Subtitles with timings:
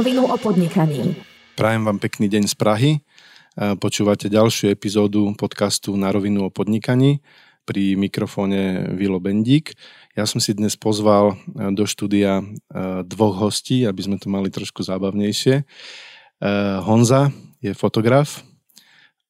[0.00, 1.12] rovinu o podnikaní.
[1.60, 2.92] Prajem vám pekný deň z Prahy.
[3.52, 7.20] Počúvate ďalšiu epizódu podcastu Na rovinu o podnikaní
[7.68, 9.76] pri mikrofóne Vilo Bendík.
[10.16, 12.40] Ja som si dnes pozval do štúdia
[13.04, 15.68] dvoch hostí, aby sme to mali trošku zábavnejšie.
[16.80, 17.28] Honza
[17.60, 18.40] je fotograf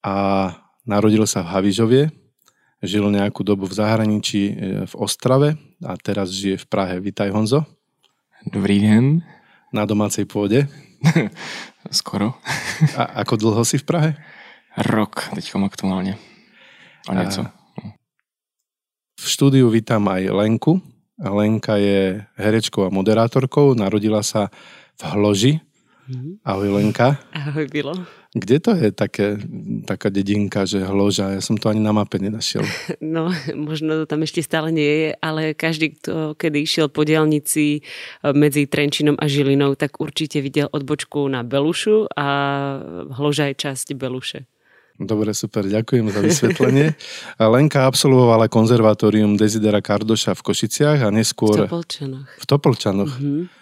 [0.06, 0.54] a
[0.86, 2.14] narodil sa v Havižovie,
[2.78, 4.42] žil nejakú dobu v zahraničí
[4.86, 7.02] v Ostrave a teraz žije v Prahe.
[7.02, 7.66] Vítaj Honzo.
[8.46, 9.26] Dobrý den.
[9.70, 10.66] Na domácej pôde?
[11.90, 12.34] Skoro.
[12.98, 14.10] A ako dlho si v Prahe?
[14.78, 16.18] Rok, teďkom aktuálne.
[17.08, 17.42] A něco.
[17.46, 17.50] A...
[19.20, 20.80] V štúdiu vítam aj Lenku.
[21.20, 23.76] Lenka je herečkou a moderátorkou.
[23.76, 24.48] Narodila sa
[24.96, 25.52] v Hloži.
[26.08, 26.40] Mhm.
[26.44, 27.20] Ahoj Lenka.
[27.30, 27.92] Ahoj Bilo.
[28.30, 29.42] Kde to je také,
[29.90, 31.34] taká dedinka, že hloža?
[31.34, 32.62] Ja som to ani na mape nenašiel.
[33.02, 37.80] No, možno to tam ešte stále nie je, ale každý, kto kedy išiel po diálnici
[37.80, 42.28] e, medzi Trenčinom a Žilinou, tak určite videl odbočku na Belušu a
[43.10, 44.46] hloža je časť Beluše.
[45.00, 46.86] Dobre, super, ďakujem za vysvetlenie.
[47.56, 51.56] Lenka absolvovala konzervatórium Desidera Kardoša v Košiciach a neskôr...
[51.56, 52.28] V Topolčanoch.
[52.30, 53.12] V Topolčanoch.
[53.18, 53.59] Mm-hmm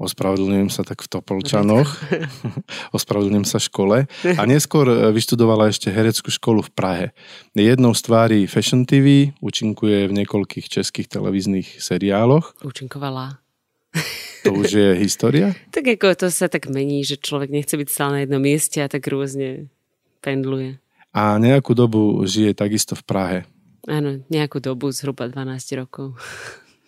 [0.00, 1.88] ospravedlňujem sa tak v Topolčanoch,
[2.96, 7.06] ospravedlňujem sa škole a neskôr e, vyštudovala ešte hereckú školu v Prahe.
[7.52, 12.56] Jednou z tvári Fashion TV, účinkuje v niekoľkých českých televíznych seriáloch.
[12.64, 13.38] Účinkovala.
[14.48, 15.52] To už je história?
[15.74, 18.88] tak ako to sa tak mení, že človek nechce byť stále na jednom mieste a
[18.88, 19.68] tak rôzne
[20.24, 20.80] pendluje.
[21.12, 23.38] A nejakú dobu žije takisto v Prahe.
[23.88, 26.14] Áno, nejakú dobu, zhruba 12 rokov.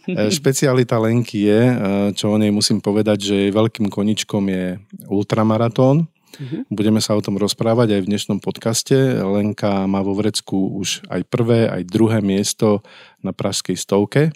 [0.07, 1.75] E, špecialita Lenky je, e,
[2.19, 6.07] čo o nej musím povedať, že jej veľkým koničkom je ultramaratón.
[6.07, 6.65] Uh-huh.
[6.73, 8.97] Budeme sa o tom rozprávať aj v dnešnom podcaste.
[9.23, 12.83] Lenka má vo Vrecku už aj prvé, aj druhé miesto
[13.23, 14.33] na pražskej stovke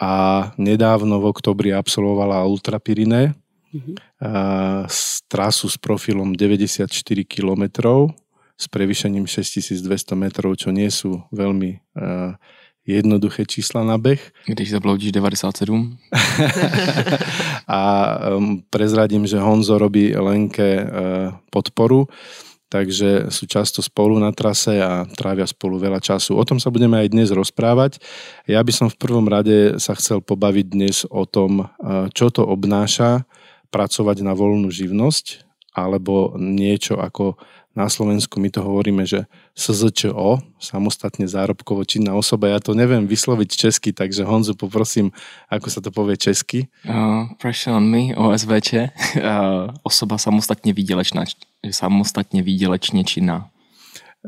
[0.00, 0.12] a
[0.56, 3.94] nedávno v oktobri absolvovala Ultra uh-huh.
[4.88, 6.88] s trasu s profilom 94
[7.28, 7.64] km
[8.58, 12.34] s prevýšením 6200 metrov, čo nie sú veľmi uh,
[12.88, 14.20] jednoduché čísla na beh.
[14.48, 15.96] Když zabloudíš 97.
[17.68, 17.80] a
[18.32, 20.88] um, prezradím, že Honzo robí Lenke uh,
[21.52, 22.08] podporu,
[22.72, 26.32] takže sú často spolu na trase a trávia spolu veľa času.
[26.40, 28.00] O tom sa budeme aj dnes rozprávať.
[28.48, 32.40] Ja by som v prvom rade sa chcel pobaviť dnes o tom, uh, čo to
[32.48, 33.28] obnáša
[33.68, 35.44] pracovať na voľnú živnosť
[35.76, 37.38] alebo niečo ako
[37.78, 42.50] na Slovensku my to hovoríme, že SZČO, samostatne zárobkovo činná osoba.
[42.50, 45.14] Ja to neviem vysloviť česky, takže Honzu poprosím,
[45.46, 46.66] ako sa to povie česky.
[46.82, 51.30] Uh, pressure on me, OSVČ, uh, osoba samostatne výdelečná,
[51.70, 53.46] samostatne výdelečne činná.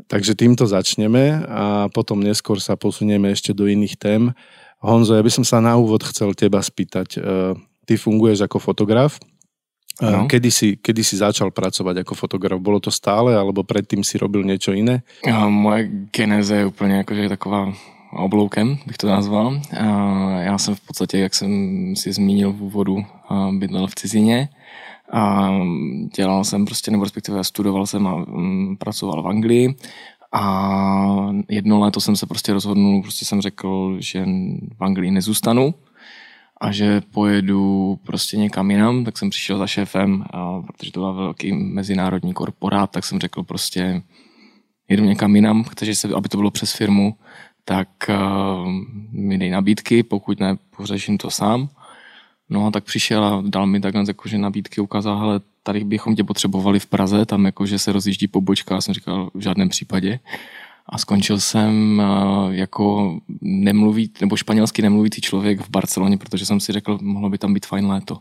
[0.06, 4.30] Takže týmto začneme a potom neskôr sa posunieme ešte do iných tém.
[4.78, 7.18] Honzo, ja by som sa na úvod chcel teba spýtať.
[7.18, 7.58] Uh,
[7.90, 9.18] ty funguješ ako fotograf,
[10.00, 10.26] No.
[10.26, 12.56] Kedy, si, kedy si začal pracovať ako fotograf?
[12.56, 15.04] Bolo to stále, alebo predtým si robil niečo iné?
[15.48, 17.72] Moje geneze je úplně jakože taková
[18.12, 19.60] obloukem, bych to nazval.
[20.40, 21.50] Já jsem v podstatě, jak jsem
[21.96, 23.04] si zmínil v úvodu,
[23.52, 24.48] bydlel v cizině
[25.12, 25.50] a
[26.16, 29.74] dělal jsem prostě, nebo respektive studoval jsem a mm, pracoval v Anglii
[30.32, 30.44] a
[31.48, 34.24] jedno léto jsem se prostě rozhodnul, prostě jsem řekl, že
[34.78, 35.74] v Anglii nezůstanu,
[36.60, 41.14] a že pojedu prostě někam jinam, tak jsem přišel za šéfem, a protože to byl
[41.14, 44.02] velký mezinárodní korporát, tak jsem řekl prostě
[44.88, 47.14] jedu někam jinam, chceš, se, aby to bylo přes firmu,
[47.64, 48.68] tak uh,
[49.12, 51.68] mi dej nabídky, pokud ne, pořeším to sám.
[52.48, 56.24] No a tak přišel a dal mi takhle jakože nabídky, ukázal, hele, tady bychom tě
[56.24, 60.20] potřebovali v Praze, tam jakože se rozjíždí pobočka, já jsem říkal v žádném případě
[60.90, 62.04] a skončil jsem eh,
[62.56, 67.54] jako nemluví, nebo španělsky nemluvící člověk v Barceloně, protože jsem si řekl, mohlo by tam
[67.54, 68.18] být fajn léto.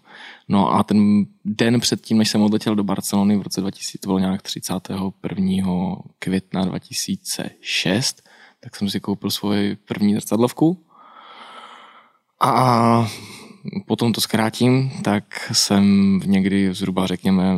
[0.48, 4.20] No a ten den předtím, než jsem odletěl do Barcelony v roce 2000, to bylo
[4.20, 5.96] nějak 31.
[6.20, 8.24] května 2006,
[8.60, 10.86] tak jsem si koupil svoji první zrcadlovku
[12.40, 13.08] a
[13.88, 17.56] potom to zkrátím, tak jsem někdy zhruba řekněme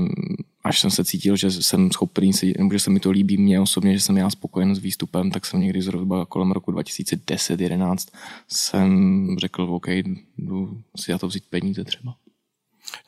[0.71, 3.59] až jsem se cítil, že jsem schopný si, nebo že se mi to líbí mě
[3.59, 8.07] osobně, že jsem já spokojen s výstupem, tak jsem někdy zhruba kolem roku 2010-11
[8.47, 8.89] jsem
[9.39, 12.15] řekl, OK, jdu si za to vzít peníze třeba.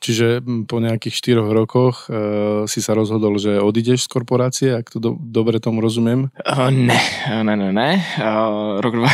[0.00, 4.96] Čiže po nejakých 4 rokoch uh, si sa rozhodol, že odídeš z korporácie, ak to
[4.96, 6.32] do, dobre tomu rozumiem?
[6.40, 7.00] Uh, ne,
[7.44, 7.90] ne, ne, ne.
[8.16, 9.12] Uh, rok dva,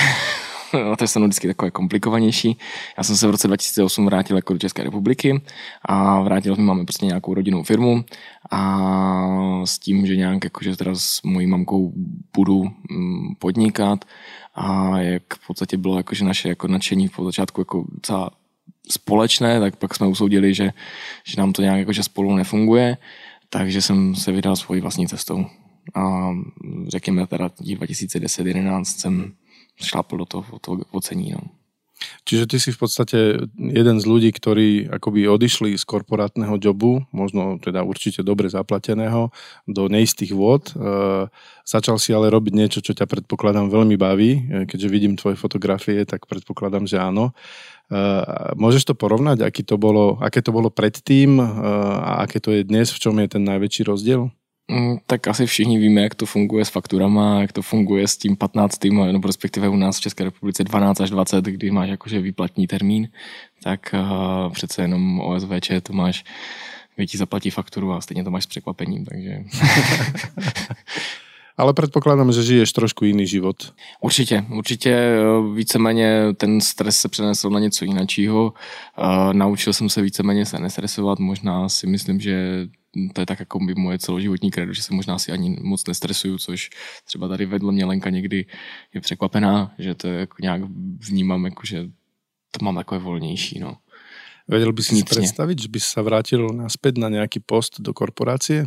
[0.85, 2.59] no to jsem vždycky takové komplikovanější.
[2.99, 5.43] Já jsem se v roce 2008 vrátil jako do České republiky
[5.83, 8.05] a vrátil jsme, máme prostě nějakou rodinnou firmu
[8.51, 11.93] a s tím, že nějak jakože teda s mojí mamkou
[12.37, 14.05] budu mm, podnikat
[14.55, 18.31] a jak v podstatě bylo jakože naše jako nadšení v začátku jako docela
[18.91, 20.73] společné, tak pak jsme usoudili, že,
[21.25, 22.97] že nám to nějak jakože spolu nefunguje,
[23.49, 25.47] takže jsem se vydal svojí vlastní cestou.
[25.95, 26.31] A
[26.89, 29.33] řekněme teda 2010-2011 jsem
[29.81, 31.33] šlápl do toho, toho ocení.
[31.33, 31.61] No.
[32.25, 33.19] Čiže ty si v podstate
[33.57, 39.29] jeden z ľudí, ktorí akoby odišli z korporátneho jobu, možno teda určite dobre zaplateného,
[39.69, 40.73] do neistých vôd.
[40.73, 41.29] E,
[41.69, 44.31] začal si ale robiť niečo, čo ťa predpokladám veľmi baví.
[44.33, 47.37] E, keďže vidím tvoje fotografie, tak predpokladám, že áno.
[47.93, 48.03] E,
[48.57, 51.45] môžeš to porovnať, aký to bolo, aké to bolo predtým e,
[52.01, 54.33] a aké to je dnes, v čom je ten najväčší rozdiel?
[54.71, 58.37] Mm, tak asi všichni víme, jak to funguje s fakturama, jak to funguje s tím
[58.37, 58.85] 15.
[58.85, 63.09] nebo respektive u nás v České republice 12 až 20, kdy máš jakože výplatní termín,
[63.63, 66.25] tak uh, přece jenom OSVČ to máš,
[66.97, 69.39] kdy ti zaplatí fakturu a stejně to máš s překvapením, takže...
[71.57, 73.75] Ale předpokládám, že žiješ trošku jiný život.
[74.01, 78.53] Určitě, určitě eh, víceméně ten stres se přenesl na něco jiného.
[78.99, 82.67] Uh, naučil jsem se víceméně se nestresovat, možná si myslím, že
[83.13, 86.39] to je tak jako by moje celoživotní kredo, že se možná si ani moc nestresuju,
[86.39, 86.71] což
[87.05, 88.47] třeba tady vedle mě Lenka někdy
[88.95, 90.63] je překvapená, že to jako nějak
[91.09, 91.85] vnímám, jako že
[92.51, 93.59] to mám takové volnější.
[93.59, 93.77] No.
[94.49, 98.67] Vedel by si si představit, že bys se vrátil naspět na nějaký post do korporácie?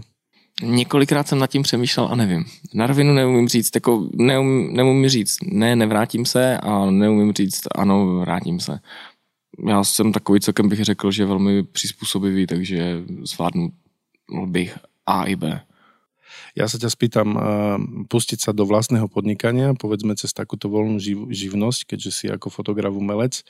[0.62, 2.46] Několikrát jsem nad tím přemýšlel a nevím.
[2.74, 8.20] Na rovinu neumím říct, jako neumím, neumím říct, ne, nevrátím se a neumím říct, ano,
[8.20, 8.80] vrátím se.
[9.68, 13.72] Já jsem takový celkem bych řekl, že velmi přizpůsobivý, takže zvládnu
[14.30, 15.60] bych A i B.
[16.54, 17.42] Ja sa ťa spýtam, uh,
[18.10, 22.94] pustiť sa do vlastného podnikania, povedzme cez takúto voľnú živ- živnosť, keďže si ako fotograf
[22.94, 23.42] umelec,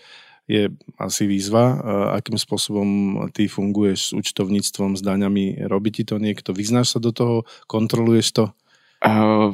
[0.43, 0.67] je
[0.99, 1.75] asi výzva, uh,
[2.19, 2.87] akým spôsobom
[3.31, 7.35] ty funguješ s účtovníctvom, s daňami, robí ti to niekto, vyznáš sa do toho,
[7.67, 8.45] kontroluješ to?
[9.07, 9.53] Uh,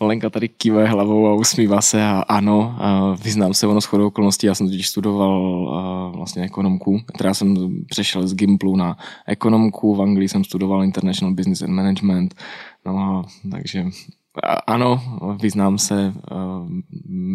[0.00, 2.76] Lenka tady kýve hlavou a usmívá se a ano,
[3.22, 7.56] vyznám se ono s chodou okolností, já jsem totiž studoval uh, vlastně ekonomku, teda jsem
[7.86, 12.34] přešel z Gimplu na ekonomku, v Anglii jsem studoval International Business and Management,
[12.86, 13.84] no a takže
[14.66, 15.02] ano,
[15.40, 16.14] vyznám se,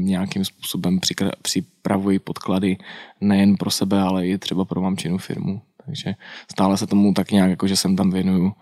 [0.03, 0.99] nějakým způsobem
[1.41, 2.77] připravuji podklady
[3.21, 5.61] nejen pro sebe, ale i třeba pro mamčinu firmu.
[5.85, 6.15] Takže
[6.51, 8.53] stále se tomu tak nějak, jako jsem tam věnuju.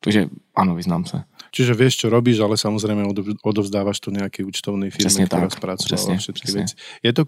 [0.00, 1.24] Takže ano, vyznám se.
[1.58, 3.02] Čiže vieš, čo robíš, ale samozrejme
[3.42, 6.58] odovzdávaš to nejakej účtovnej firme, presne ktorá tak, spracovala všetky presne.
[6.62, 6.74] veci.
[7.02, 7.22] Je to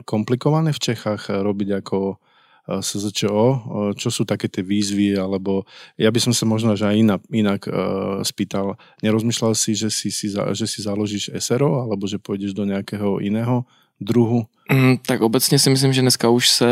[0.00, 3.58] komplikované v Čechách eh, robiť ako eh, SZČO, eh,
[4.00, 5.68] čo sú také tie výzvy, alebo
[6.00, 10.08] ja by som sa možno že aj inak, inak uh, spýtal, nerozmýšľal si, že si,
[10.08, 13.68] si, že si založíš SRO, alebo že pôjdeš do nejakého iného
[14.00, 14.46] druhu?
[14.72, 16.66] Mm, tak obecně si myslím, že dneska už se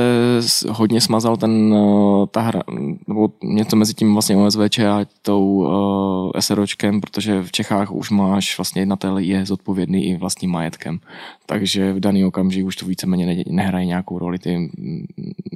[0.71, 2.62] hodně smazal ten, eh, ta hra,
[3.09, 8.59] nebo něco mezi tím vlastně OSVČ a tou uh, SROčkem, protože v Čechách už máš
[8.59, 11.00] vlastně jednatel je zodpovědný i vlastním majetkem.
[11.47, 14.38] Takže v daný okamžik už to víceméně ne, nehraje nějakou roli.
[14.38, 15.06] Ty, mm,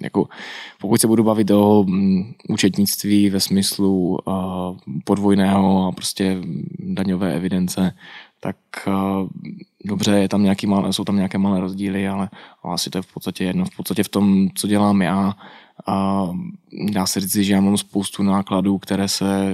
[0.03, 0.29] jako,
[0.81, 4.35] pokud se budu bavit o um, účetnictví ve smyslu uh,
[5.05, 6.38] podvojného a prostě
[6.79, 7.93] daňové evidence,
[8.40, 8.56] tak
[8.87, 9.29] uh,
[9.85, 12.31] dobře, je tam nějaký malé, jsou tam nějaké malé rozdíly, ale,
[12.62, 13.64] ale asi to je v podstatě jedno.
[13.64, 15.37] V podstatě v tom, co dělám já,
[15.87, 16.26] a
[16.93, 19.52] dá se říct, že já mám spoustu nákladů, které se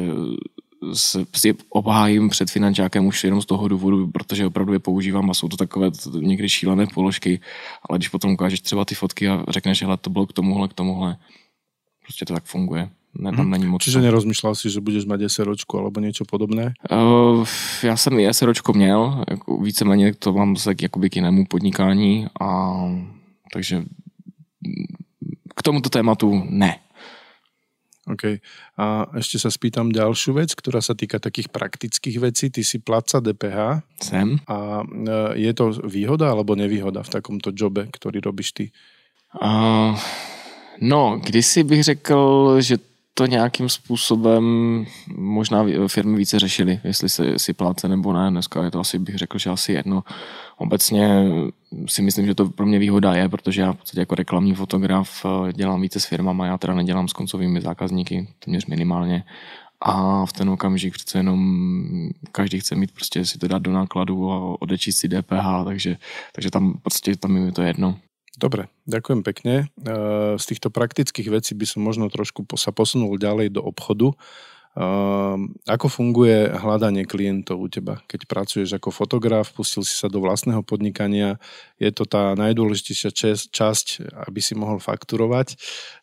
[1.35, 5.49] si obhájím před finančákem už jenom z toho důvodu, protože opravdu je používám a jsou
[5.49, 7.41] to takové někdy šílené položky,
[7.89, 10.73] ale když potom ukážeš třeba ty fotky a řekneš, že to bylo k tomuhle, k
[10.73, 11.17] tomuhle,
[12.03, 12.91] prostě to tak funguje.
[13.23, 13.51] Tam mhm.
[13.51, 13.83] není moc.
[13.83, 16.75] Čiže nerozmýšlel si, že budeš mať SROčku alebo niečo podobné?
[16.91, 17.47] Uh,
[17.83, 22.75] já jsem i SROčko měl, jako víceméně to mám zase jakoby k jinému podnikání, a,
[23.53, 23.83] takže
[25.55, 26.79] k tomuto tématu ne.
[28.05, 28.37] OK.
[28.77, 32.53] A ešte sa spýtam ďalšiu vec, ktorá sa týka takých praktických vecí.
[32.53, 33.81] Ty si placa DPH.
[33.97, 34.37] Sem.
[34.45, 38.65] A e, je to výhoda alebo nevýhoda v takomto jobe, ktorý robíš ty?
[39.41, 39.97] Uh,
[40.85, 42.21] no, kdysi bych řekl,
[42.61, 42.77] že
[43.15, 44.45] to nějakým způsobem
[45.17, 48.31] možná firmy více řešily, jestli si, si pláce nebo ne.
[48.31, 50.05] Dneska je to asi, bych řekl, že asi jedno.
[50.57, 51.25] Obecně
[51.87, 55.27] si myslím, že to pro mě výhoda je, protože já v podstatě jako reklamní fotograf
[55.27, 59.25] eh, dělám více s firmama, já teda nedělám s koncovými zákazníky, téměř minimálně.
[59.81, 64.33] A v ten okamžik přece jenom každý chce mít prostě si to dát do nákladu
[64.33, 65.97] a odečíst si DPH, takže,
[66.33, 67.97] takže tam prostě tam je to jedno.
[68.35, 69.55] Dobre, ďakujem pekne.
[69.79, 74.11] E, z týchto praktických vecí by som možno trošku sa posunul ďalej do obchodu.
[74.11, 74.17] E,
[75.71, 78.03] ako funguje hľadanie klientov u teba?
[78.11, 81.39] Keď pracuješ ako fotograf, pustil si sa do vlastného podnikania,
[81.79, 83.15] je to tá najdôležitejšia
[83.55, 83.87] časť,
[84.27, 85.55] aby si mohol fakturovať.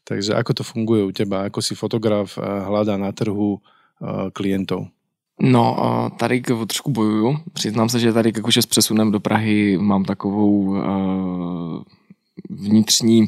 [0.08, 1.52] Takže ako to funguje u teba?
[1.52, 3.60] Ako si fotograf e, hľadá na trhu
[4.34, 4.90] klientov?
[5.42, 5.78] No,
[6.18, 7.38] tady trošku bojuju.
[7.54, 11.84] Přiznám se, že tady jakože s přesunem do Prahy mám takovou uh,
[12.50, 13.28] vnitřní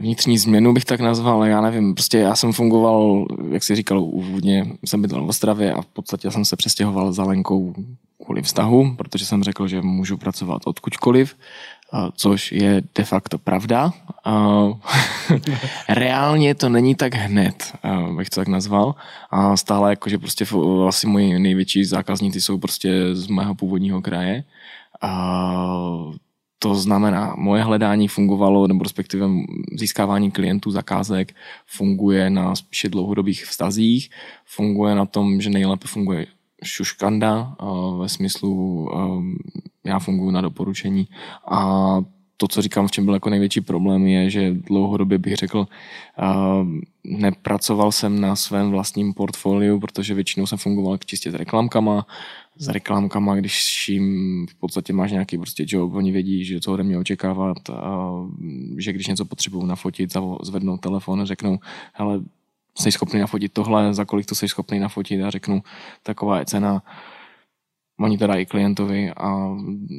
[0.00, 4.66] vnitřní změnu bych tak nazval, já nevím, prostě já jsem fungoval, jak si říkal úvodně,
[4.84, 7.74] jsem bydlel v Ostravě a v podstatě jsem se přestěhoval za Lenkou
[8.24, 11.36] kvůli vztahu, protože jsem řekl, že můžu pracovat odkudkoliv,
[12.14, 13.92] což je de facto pravda.
[15.88, 17.72] Reálně to není tak hned,
[18.16, 18.94] bych to tak nazval.
[19.30, 20.46] A stále jakože prostě
[20.88, 24.44] asi moji největší zákazníci jsou prostě z mého původního kraje.
[25.02, 25.12] A
[26.62, 29.26] to znamená, moje hledání fungovalo, nebo respektive
[29.72, 31.34] získávání klientů, zakázek
[31.66, 34.10] funguje na spíše dlouhodobých vztazích,
[34.44, 36.26] funguje na tom, že nejlépe funguje
[36.64, 37.56] šuškanda
[37.98, 38.88] ve smyslu
[39.84, 41.08] já funguji na doporučení.
[41.50, 42.00] A
[42.36, 45.66] to, co říkám, v čem byl jako největší problém, je, že dlouhodobě bych řekl,
[47.04, 52.06] nepracoval jsem na svém vlastním portfoliu, protože většinou jsem fungoval čistě s reklamkama,
[52.60, 56.82] s reklamkama, když jim v podstatě máš nějaký prostě job, oni vědí, že co ode
[56.82, 58.10] mě očekávat, a
[58.78, 61.58] že když něco potřebují nafotit, zvednou telefon a řeknou,
[61.92, 62.20] hele,
[62.78, 65.62] jsi schopný nafotit tohle, za kolik to jsi schopný nafotit a řeknu,
[66.02, 66.82] taková je cena.
[68.00, 69.56] Oni to dají klientovi a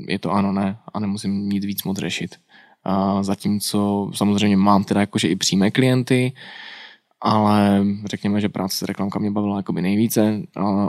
[0.07, 2.35] je to ano, ne a nemusím nic víc moc řešit.
[2.83, 6.33] A zatímco samozřejmě mám teda jakože i přímé klienty,
[7.21, 10.41] ale řekněme, že práce s reklamka mě bavila jakoby nejvíce,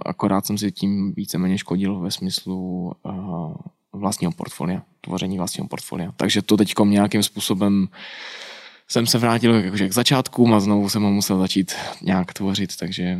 [0.06, 3.54] akorát jsem si tím víceméně škodil ve smyslu uh,
[3.92, 6.12] vlastního portfolia, tvoření vlastního portfolia.
[6.16, 7.88] Takže to teď nějakým způsobem
[8.88, 11.72] jsem se vrátil k začátku a znovu jsem ho musel začít
[12.02, 13.18] nějak tvořit, takže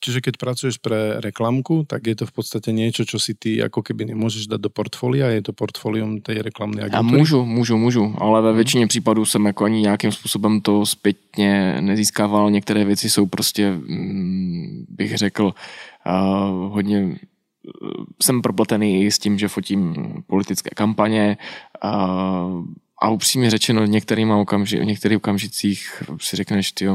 [0.00, 3.84] Čiže keď pracuješ pre reklamku, tak je to v podstate niečo, čo si ty ako
[3.84, 6.96] keby nemôžeš dať do portfólia, je to portfólium tej reklamnej agentúry?
[6.96, 11.76] Já můžu, můžu, můžu, ale ve většině případů jsem jako ani nějakým způsobem to zpětně
[11.80, 12.50] nezískával.
[12.50, 17.18] Některé věci jsou prostě, mm, bych řekl, uh, hodně
[18.22, 19.94] jsem propletený i s tím, že fotím
[20.26, 21.36] politické kampaně
[21.84, 22.64] uh,
[23.02, 23.84] a upřímně řečeno
[24.40, 26.88] okamži, v některých okamžicích si řekneš, ty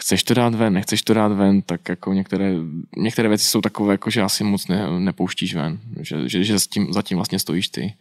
[0.00, 2.54] chceš to dát ven, nechceš to dát ven, tak jako některé,
[2.96, 6.92] některé věci jsou takové, jako že asi moc ne, nepouštíš ven, že, že, že tím,
[6.92, 7.94] zatím vlastně stojíš ty.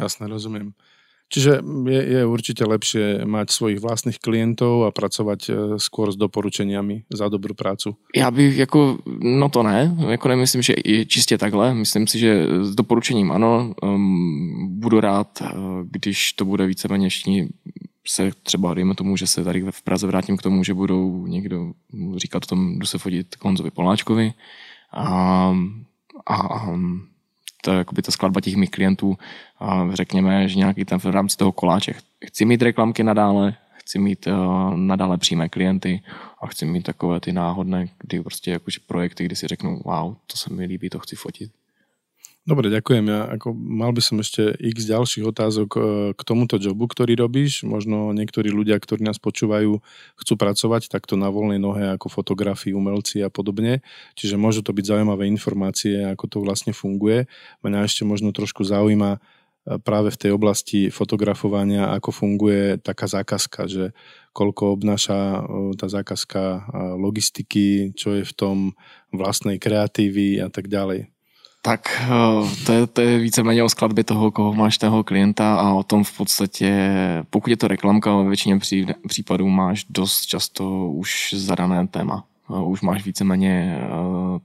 [0.00, 0.72] Jasne, rozumím.
[1.30, 7.06] Čiže je, je určite lepšie mať svojich vlastných klientov a pracovať e, skôr s doporučeniami
[7.06, 7.94] za dobrou prácu.
[8.16, 11.74] Já bych jako, no to ne, jako nemyslím, že je čistě takhle.
[11.74, 15.46] Myslím si, že s doporučením ano, um, budu rád, e,
[15.82, 17.10] když to bude víceméně
[18.10, 21.72] se třeba, dejme tomu, že se tady v Praze vrátím k tomu, že budou někdo
[22.16, 24.32] říkat o tom, jdu se fotit Konzovi Poláčkovi
[24.92, 25.04] a,
[26.26, 26.76] a, a
[27.68, 29.18] je jakoby ta skladba těch mých klientů
[29.58, 31.94] a řekněme, že nějaký ten v rámci toho koláče
[32.26, 36.02] chci mít reklamky nadále, chci mít uh, nadále přímé klienty
[36.42, 40.36] a chci mít takové ty náhodné, kdy prostě jakože projekty, kdy si řeknu, wow, to
[40.36, 41.52] se mi líbí, to chci fotit.
[42.48, 43.04] Dobre, ďakujem.
[43.04, 45.80] Ja ako, mal by som ešte x ďalších otázok e,
[46.16, 47.68] k tomuto jobu, ktorý robíš.
[47.68, 49.76] Možno niektorí ľudia, ktorí nás počúvajú,
[50.16, 53.84] chcú pracovať takto na voľnej nohe ako fotografii, umelci a podobne.
[54.16, 57.28] Čiže môžu to byť zaujímavé informácie, ako to vlastne funguje.
[57.60, 63.68] Mňa ešte možno trošku zaujíma e, práve v tej oblasti fotografovania, ako funguje taká zákazka,
[63.68, 63.92] že
[64.32, 65.40] koľko obnáša e,
[65.76, 68.56] tá zákazka logistiky, čo je v tom
[69.12, 71.19] vlastnej kreatívy a tak ďalej.
[71.62, 75.72] Tak eh, to je, to je víceméně o skladbě toho, koho máš toho klienta a
[75.72, 76.92] o tom v podstatě,
[77.30, 82.24] pokud je to reklamka, ve většině pří, případů máš dost často už zadané téma.
[82.50, 83.88] Eh, už máš víceméně eh,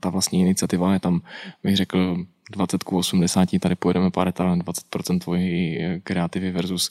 [0.00, 1.20] ta vlastní iniciativa, je tam,
[1.62, 2.16] bych řekl,
[2.52, 6.90] 20 k 80, tady pojedeme pár 20% tvojí kreativy versus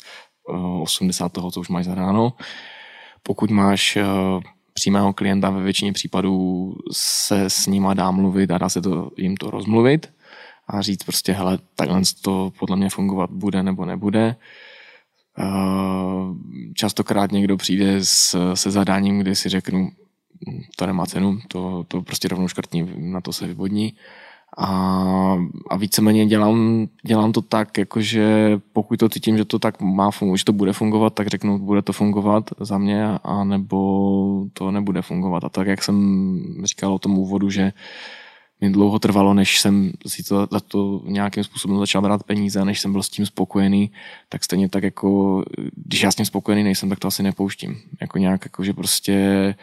[0.81, 2.33] 80 toho, co už máš zadáno.
[3.23, 3.97] Pokud máš
[4.73, 9.37] přímého klienta ve většině případů se s nima dá mluvit a dá se to, jim
[9.37, 10.14] to rozmluvit
[10.67, 14.35] a říct prostě, hele, takhle to podle mě fungovat bude nebo nebude.
[16.73, 19.89] Častokrát někdo přijde s, se zadáním, kde si řeknu,
[20.75, 23.93] to nemá cenu, to, to prostě rovnou škrtní, na to se vyvodní.
[24.57, 25.37] A,
[25.69, 30.37] a víceméně dělám, dělám to tak, jakože pokud to cítím, že to tak má fungovat,
[30.37, 35.01] že to bude fungovat, tak řeknu, bude to fungovat za mě, a nebo to nebude
[35.01, 35.43] fungovat.
[35.43, 37.73] A tak, jak jsem říkal o tom úvodu, že
[38.61, 42.79] mi dlouho trvalo, než jsem si to, za to nějakým způsobem začal brát peníze, než
[42.79, 43.91] jsem byl s tím spokojený,
[44.29, 45.43] tak stejně tak jako,
[45.75, 47.77] když já s tím spokojený nejsem, tak to asi nepouštím.
[48.01, 49.55] Jako nějak, jako, že prostě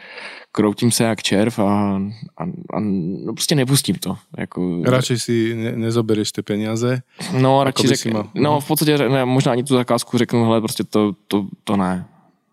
[0.51, 2.01] kroutím se jak červ a,
[2.37, 2.79] a, a
[3.25, 4.17] no prostě nepustím to.
[4.37, 4.81] Jako...
[4.85, 7.01] Radši si ne, nezobereš ty peníze?
[7.39, 8.29] No, radši řek, mal...
[8.35, 12.05] no v podstatě ne, možná ani tu zakázku řeknu, hele, prostě to, to, to ne.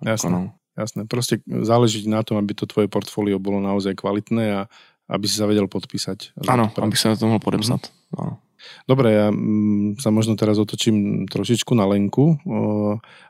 [0.06, 0.30] Jasné.
[0.30, 0.52] Jako no.
[0.78, 4.66] Jasné, prostě záleží na tom, aby to tvoje portfolio bylo naozaj kvalitné a
[5.10, 6.38] aby si sa vedel podpísať.
[6.46, 7.90] Áno, aby sa na to mohol podepsať.
[8.14, 8.50] Mm-hmm.
[8.84, 12.36] Dobre, ja mm, sa možno teraz otočím trošičku na Lenku.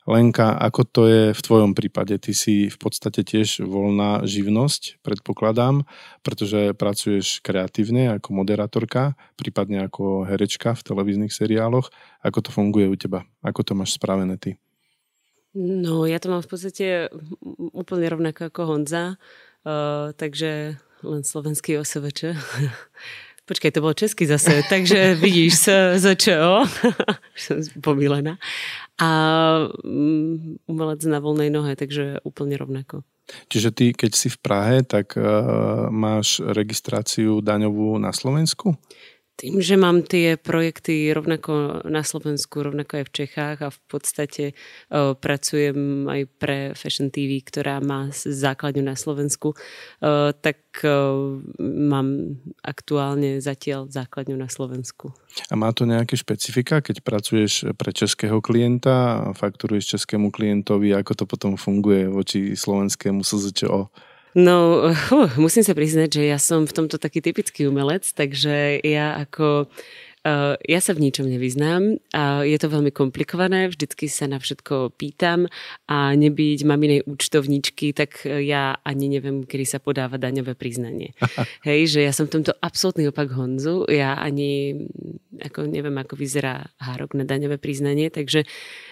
[0.07, 2.19] Lenka, ako to je v tvojom prípade?
[2.19, 5.87] Ty si v podstate tiež voľná živnosť, predpokladám,
[6.27, 11.95] pretože pracuješ kreatívne ako moderátorka, prípadne ako herečka v televíznych seriáloch.
[12.27, 13.23] Ako to funguje u teba?
[13.47, 14.59] Ako to máš spravené ty?
[15.55, 16.87] No, ja to mám v podstate
[17.75, 19.19] úplne rovnako ako Honza,
[19.67, 22.25] uh, takže len slovenský OSVČ.
[23.51, 25.55] Počkaj, to bol český zase, takže vidíš,
[25.99, 26.63] začo,
[27.35, 28.39] som pomílená.
[29.03, 29.11] A
[29.83, 33.03] um, umelec na voľnej nohe, takže úplne rovnako.
[33.51, 38.79] Čiže ty, keď si v Prahe, tak uh, máš registráciu daňovú na Slovensku?
[39.41, 44.45] Tým, že mám tie projekty rovnako na Slovensku, rovnako aj v Čechách a v podstate
[44.53, 52.37] uh, pracujem aj pre Fashion TV, ktorá má základňu na Slovensku, uh, tak uh, mám
[52.61, 55.17] aktuálne zatiaľ základňu na Slovensku.
[55.49, 61.17] A má to nejaké špecifika, keď pracuješ pre českého klienta a fakturuješ českému klientovi, ako
[61.17, 63.89] to potom funguje voči slovenskému SZČO?
[64.35, 69.19] No, uh, musím sa priznať, že ja som v tomto taký typický umelec, takže ja
[69.19, 74.39] ako uh, ja sa v ničom nevyznám a je to veľmi komplikované, vždycky sa na
[74.39, 75.51] všetko pýtam
[75.91, 81.11] a nebyť maminej účtovničky, tak ja ani neviem, kedy sa podáva daňové priznanie.
[81.67, 84.79] Hej, že ja som v tomto absolútny opak Honzu, ja ani
[85.41, 88.45] ako neviem, ako vyzerá hárok na daňové priznanie, takže,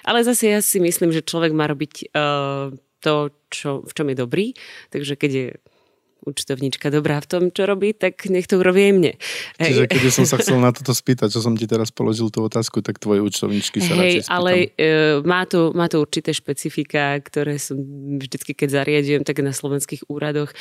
[0.02, 4.16] ale zase ja si myslím, že človek má robiť uh, to, čo, v čom je
[4.16, 4.46] dobrý.
[4.90, 5.46] Takže keď je
[6.28, 9.12] účtovníčka dobrá v tom, čo robí, tak nech to urobí aj mne.
[9.56, 12.82] Čiže keď som sa chcel na toto spýtať, čo som ti teraz položil tú otázku,
[12.82, 17.56] tak tvoje účtovníčky sa Hej, radšej ale e, má, to, má to určité špecifika, ktoré
[17.56, 17.78] som
[18.18, 20.56] vždycky, keď zariadujem, tak na slovenských úradoch e,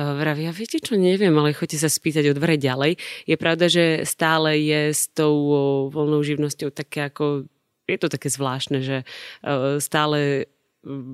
[0.00, 2.98] vravia, viete čo, neviem, ale choďte sa spýtať o dvere ďalej.
[3.28, 5.34] Je pravda, že stále je s tou
[5.92, 7.46] voľnou živnosťou také ako
[7.90, 9.04] je to také zvláštne, že e,
[9.82, 10.48] stále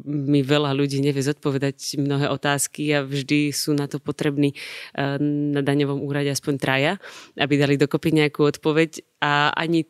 [0.09, 4.57] mi veľa ľudí nevie zodpovedať mnohé otázky a vždy sú na to potrební
[4.97, 5.21] eh,
[5.53, 6.93] na daňovom úrade aspoň traja,
[7.37, 9.05] aby dali dokopy nejakú odpoveď.
[9.21, 9.85] A ani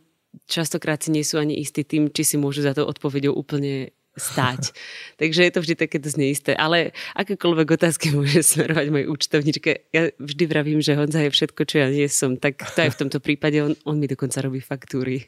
[0.51, 4.75] častokrát si nie sú ani istí tým, či si môžu za to odpovedou úplne stáť.
[5.23, 6.53] Takže je to vždy také dosť neisté.
[6.55, 9.71] Ale akékoľvek otázky môže smerovať mojej účtovničke.
[9.95, 12.37] Ja vždy vravím, že Honza je všetko, čo ja nie som.
[12.37, 13.59] Tak to aj v tomto prípade.
[13.63, 15.27] On, on mi dokonca robí faktúry.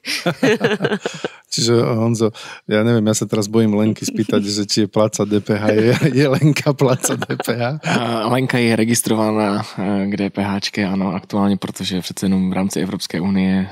[1.51, 2.31] Čiže Honzo,
[2.71, 5.65] ja neviem, ja sa teraz bojím Lenky spýtať, že či je pláca DPH.
[5.75, 7.83] Je, je Lenka pláca DPH?
[8.31, 9.67] Lenka je registrovaná
[10.07, 13.67] k DPH, áno, aktuálne, protože přece jenom v rámci Evropské unie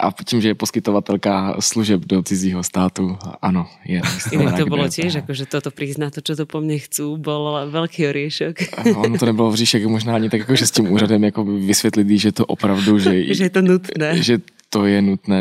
[0.00, 4.02] a tím, že je poskytovatelka služeb do cizího státu, áno, je
[4.34, 8.10] Inak to bolo tiež, akože toto prizná to, čo to po mne chcú, bol veľký
[8.10, 8.54] oriešok.
[8.98, 12.32] ono to nebylo v říšek možná ani tak, akože s tím úřadem jako vysvětlit, že
[12.32, 14.22] to opravdu, že, že je to nutné.
[14.22, 14.34] Že
[14.70, 15.40] to je nutné.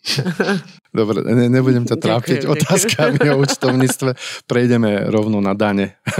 [0.90, 3.36] Dobre, ne, nebudem ťa trápiť ďakujem, otázkami ďakujem.
[3.36, 4.10] o účtovníctve.
[4.50, 6.02] Prejdeme rovno na dane.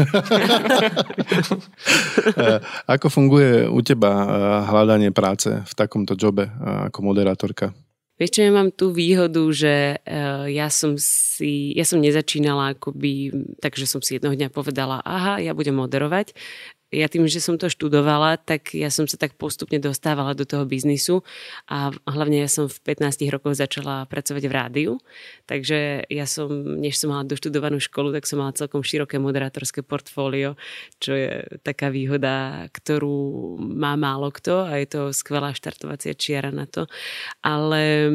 [2.94, 4.26] Ako funguje u teba eh,
[4.70, 7.74] hľadanie práce v takomto jobe eh, ako moderátorka?
[8.20, 13.32] Vieš čo, ja mám tú výhodu, že uh, ja som si, ja som nezačínala akoby,
[13.64, 16.36] takže som si jednoho dňa povedala, aha, ja budem moderovať
[16.90, 20.66] ja tým, že som to študovala, tak ja som sa tak postupne dostávala do toho
[20.66, 21.22] biznisu
[21.70, 24.92] a hlavne ja som v 15 rokoch začala pracovať v rádiu,
[25.46, 26.50] takže ja som,
[26.82, 30.58] než som mala doštudovanú školu, tak som mala celkom široké moderátorské portfólio,
[30.98, 36.66] čo je taká výhoda, ktorú má málo kto a je to skvelá štartovacia čiara na
[36.66, 36.90] to.
[37.46, 38.10] Ale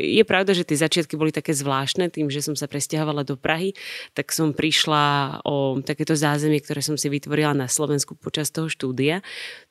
[0.00, 3.76] je pravda, že tie začiatky boli také zvláštne, tým, že som sa presťahovala do Prahy,
[4.16, 9.20] tak som prišla o takéto zázemie, ktoré som si vytvorila na Slovensku počas toho štúdia.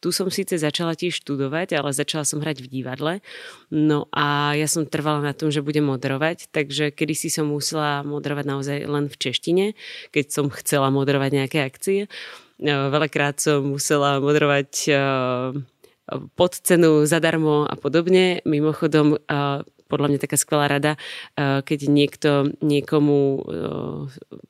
[0.06, 3.14] Tu som síce začala tiež študovať, ale začala som hrať v divadle.
[3.74, 8.46] No a ja som trvala na tom, že budem moderovať, takže kedysi som musela moderovať
[8.46, 9.66] naozaj len v češtine,
[10.14, 12.06] keď som chcela moderovať nejaké akcie.
[12.62, 15.73] Veľakrát som musela moderovať eh,
[16.36, 18.44] pod cenu zadarmo a podobne.
[18.44, 19.18] Mimochodom,
[19.94, 20.98] podľa mňa taká skvelá rada,
[21.38, 22.30] keď niekto
[22.66, 23.44] niekomu eh,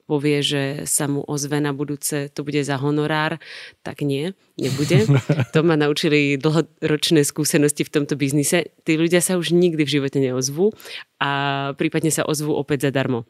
[0.07, 3.43] povie, že sa mu ozve na budúce, to bude za honorár,
[3.83, 5.03] tak nie, nebude.
[5.53, 8.73] To ma naučili dlhoročné skúsenosti v tomto biznise.
[8.87, 10.71] Tí ľudia sa už nikdy v živote neozvú
[11.19, 11.31] a
[11.77, 13.27] prípadne sa ozvú opäť zadarmo.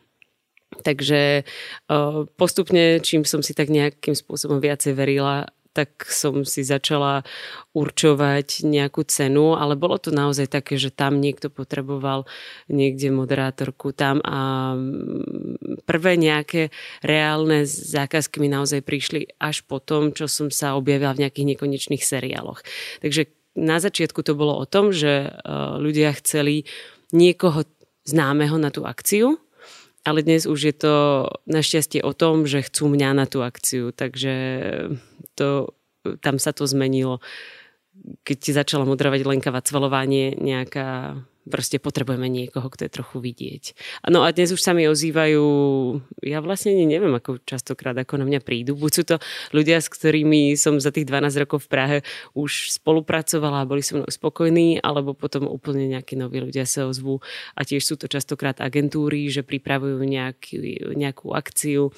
[0.86, 7.26] Takže eh, postupne, čím som si tak nejakým spôsobom viacej verila, tak som si začala
[7.74, 12.30] určovať nejakú cenu, ale bolo to naozaj také, že tam niekto potreboval
[12.70, 14.78] niekde moderátorku tam a
[15.90, 16.70] prvé nejaké
[17.02, 22.06] reálne zákazky mi naozaj prišli až po tom, čo som sa objavila v nejakých nekonečných
[22.06, 22.62] seriáloch.
[23.02, 25.34] Takže na začiatku to bolo o tom, že
[25.78, 26.66] ľudia chceli
[27.14, 27.66] niekoho
[28.06, 29.38] známeho na tú akciu,
[30.04, 30.96] ale dnes už je to
[31.48, 34.34] našťastie o tom, že chcú mňa na tú akciu, takže
[35.36, 35.74] to,
[36.20, 37.20] tam sa to zmenilo.
[38.26, 41.18] Keď ti začala moderovať Lenka Vacvalovanie, nejaká
[41.48, 43.64] proste potrebujeme niekoho, kto je trochu vidieť.
[44.08, 45.44] No a dnes už sa mi ozývajú,
[46.24, 48.80] ja vlastne neviem, ako častokrát ako na mňa prídu.
[48.80, 49.16] Buď sú to
[49.52, 51.98] ľudia, s ktorými som za tých 12 rokov v Prahe
[52.32, 57.20] už spolupracovala a boli so mnou spokojní, alebo potom úplne nejakí noví ľudia sa ozvú.
[57.60, 61.92] A tiež sú to častokrát agentúry, že pripravujú nejaký, nejakú akciu,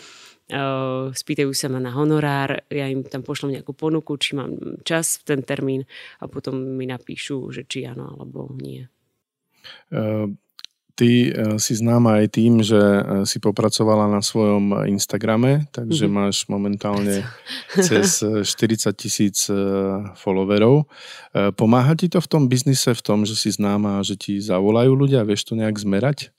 [1.16, 4.54] spýtajú sa ma na honorár, ja im tam pošlem nejakú ponuku, či mám
[4.86, 5.90] čas v ten termín
[6.22, 8.86] a potom mi napíšu, že či áno alebo nie.
[10.96, 11.12] Ty
[11.60, 12.80] si známa aj tým, že
[13.28, 16.22] si popracovala na svojom Instagrame, takže mm-hmm.
[16.24, 17.28] máš momentálne
[17.76, 19.52] cez 40 eh, tisíc
[20.16, 20.88] followerov.
[21.60, 25.28] Pomáha ti to v tom biznise, v tom, že si známa že ti zavolajú ľudia?
[25.28, 26.32] Vieš to nejak zmerať?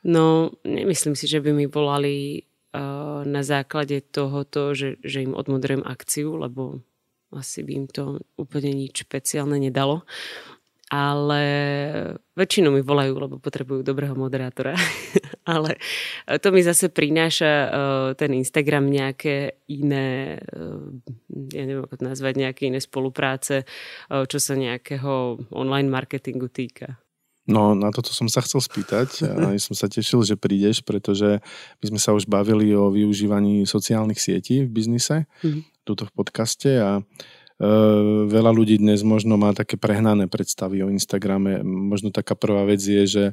[0.00, 2.48] No, nemyslím si, že by mi volali
[3.26, 6.86] na základe tohoto, že, že im odmoderujem akciu, lebo
[7.34, 10.06] asi by im to úplne nič špeciálne nedalo
[10.90, 11.42] ale
[12.34, 14.74] väčšinou mi volajú, lebo potrebujú dobrého moderátora.
[15.54, 15.78] ale
[16.42, 17.70] to mi zase prináša uh,
[18.18, 20.82] ten Instagram nejaké iné, uh,
[21.54, 26.98] ja neviem ako to nazvať, nejaké iné spolupráce, uh, čo sa nejakého online marketingu týka.
[27.48, 31.40] No, na toto som sa chcel spýtať a som sa tešil, že prídeš, pretože
[31.80, 35.84] my sme sa už bavili o využívaní sociálnych sietí v biznise, mm-hmm.
[35.84, 37.04] tuto v podcaste a
[37.60, 37.68] Eh,
[38.24, 41.60] veľa ľudí dnes možno má také prehnané predstavy o Instagrame.
[41.60, 43.24] Možno taká prvá vec je, že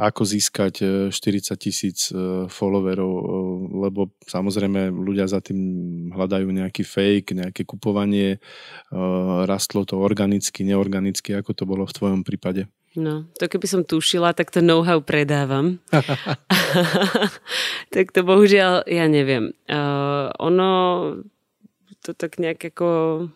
[0.00, 0.74] ako získať
[1.12, 3.12] 40 eh, tisíc eh, followerov,
[3.84, 5.60] lebo samozrejme ľudia za tým
[6.16, 8.40] hľadajú nejaký fake, nejaké kupovanie,
[9.44, 12.64] rastlo to organicky, neorganicky, ako to bolo v tvojom prípade.
[12.94, 15.82] No, to keby som tušila, tak to know-how predávam.
[17.94, 19.50] tak to bohužiaľ, ja neviem.
[19.66, 20.70] Uh, ono
[22.06, 22.88] to tak nejak ako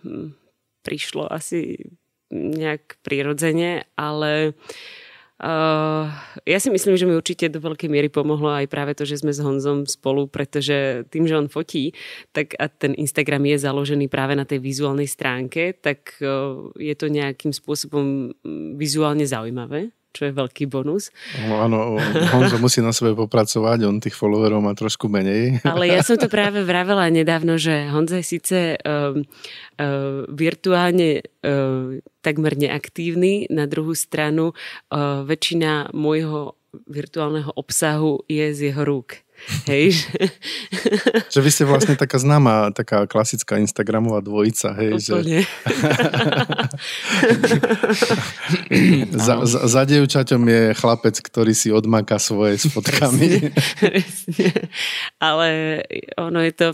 [0.06, 0.38] hm,
[0.86, 1.90] prišlo asi
[2.30, 5.07] nejak prirodzene, ale Uh,
[5.38, 9.30] ja si myslím, že mi určite do veľkej miery pomohlo aj práve to, že sme
[9.30, 11.94] s Honzom spolu, pretože tým, že on fotí,
[12.34, 17.06] tak a ten Instagram je založený práve na tej vizuálnej stránke, tak uh, je to
[17.06, 21.14] nejakým spôsobom hm, vizuálne zaujímavé čo je veľký bonus.
[21.46, 21.94] No, áno,
[22.34, 25.62] Honzo musí na sebe popracovať, on tých followerov má trošku menej.
[25.62, 32.02] Ale ja som to práve vravela nedávno, že Honzo je síce uh, uh, virtuálne uh,
[32.18, 34.50] takmer neaktívny, na druhú stranu
[34.90, 36.58] uh, väčšina môjho
[36.90, 39.22] virtuálneho obsahu je z jeho rúk.
[39.64, 39.96] Hej.
[41.32, 45.00] že vy ste vlastne taká známa, taká klasická Instagramová dvojica, hej.
[45.00, 45.14] Že...
[49.16, 53.54] za, za, za dievčaťom je chlapec, ktorý si odmaká svoje s fotkami.
[55.16, 55.80] Ale
[56.20, 56.68] ono je to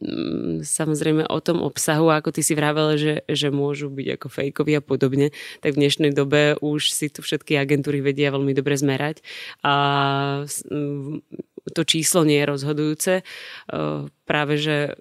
[0.00, 4.72] mm, samozrejme o tom obsahu, ako ty si vravel, že, že môžu byť ako fejkovi
[4.78, 5.28] a podobne,
[5.60, 9.20] tak v dnešnej dobe už si to všetky agentúry vedia veľmi dobre zmerať
[9.60, 9.74] a
[11.70, 13.12] to číslo nie je rozhodujúce.
[14.26, 14.98] Práve, že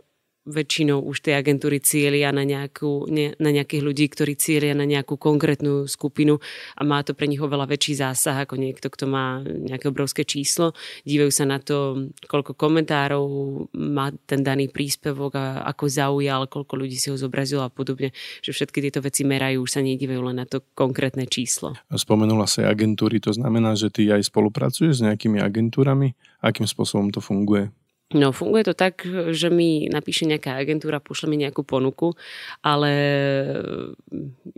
[0.51, 5.15] väčšinou už tie agentúry cieľia na, nejakú, ne, na nejakých ľudí, ktorí cieľia na nejakú
[5.15, 6.37] konkrétnu skupinu
[6.75, 10.75] a má to pre nich oveľa väčší zásah ako niekto, kto má nejaké obrovské číslo.
[11.07, 13.25] Dívajú sa na to, koľko komentárov
[13.73, 18.11] má ten daný príspevok a ako zaujal, koľko ľudí si ho zobrazilo a podobne.
[18.43, 21.79] Že všetky tieto veci merajú, už sa nedívajú len na to konkrétne číslo.
[21.87, 26.13] Spomenula sa agentúry, to znamená, že ty aj spolupracuješ s nejakými agentúrami?
[26.41, 27.69] Akým spôsobom to funguje?
[28.11, 32.11] No, funguje to tak, že mi napíše nejaká agentúra, pošle mi nejakú ponuku,
[32.59, 32.91] ale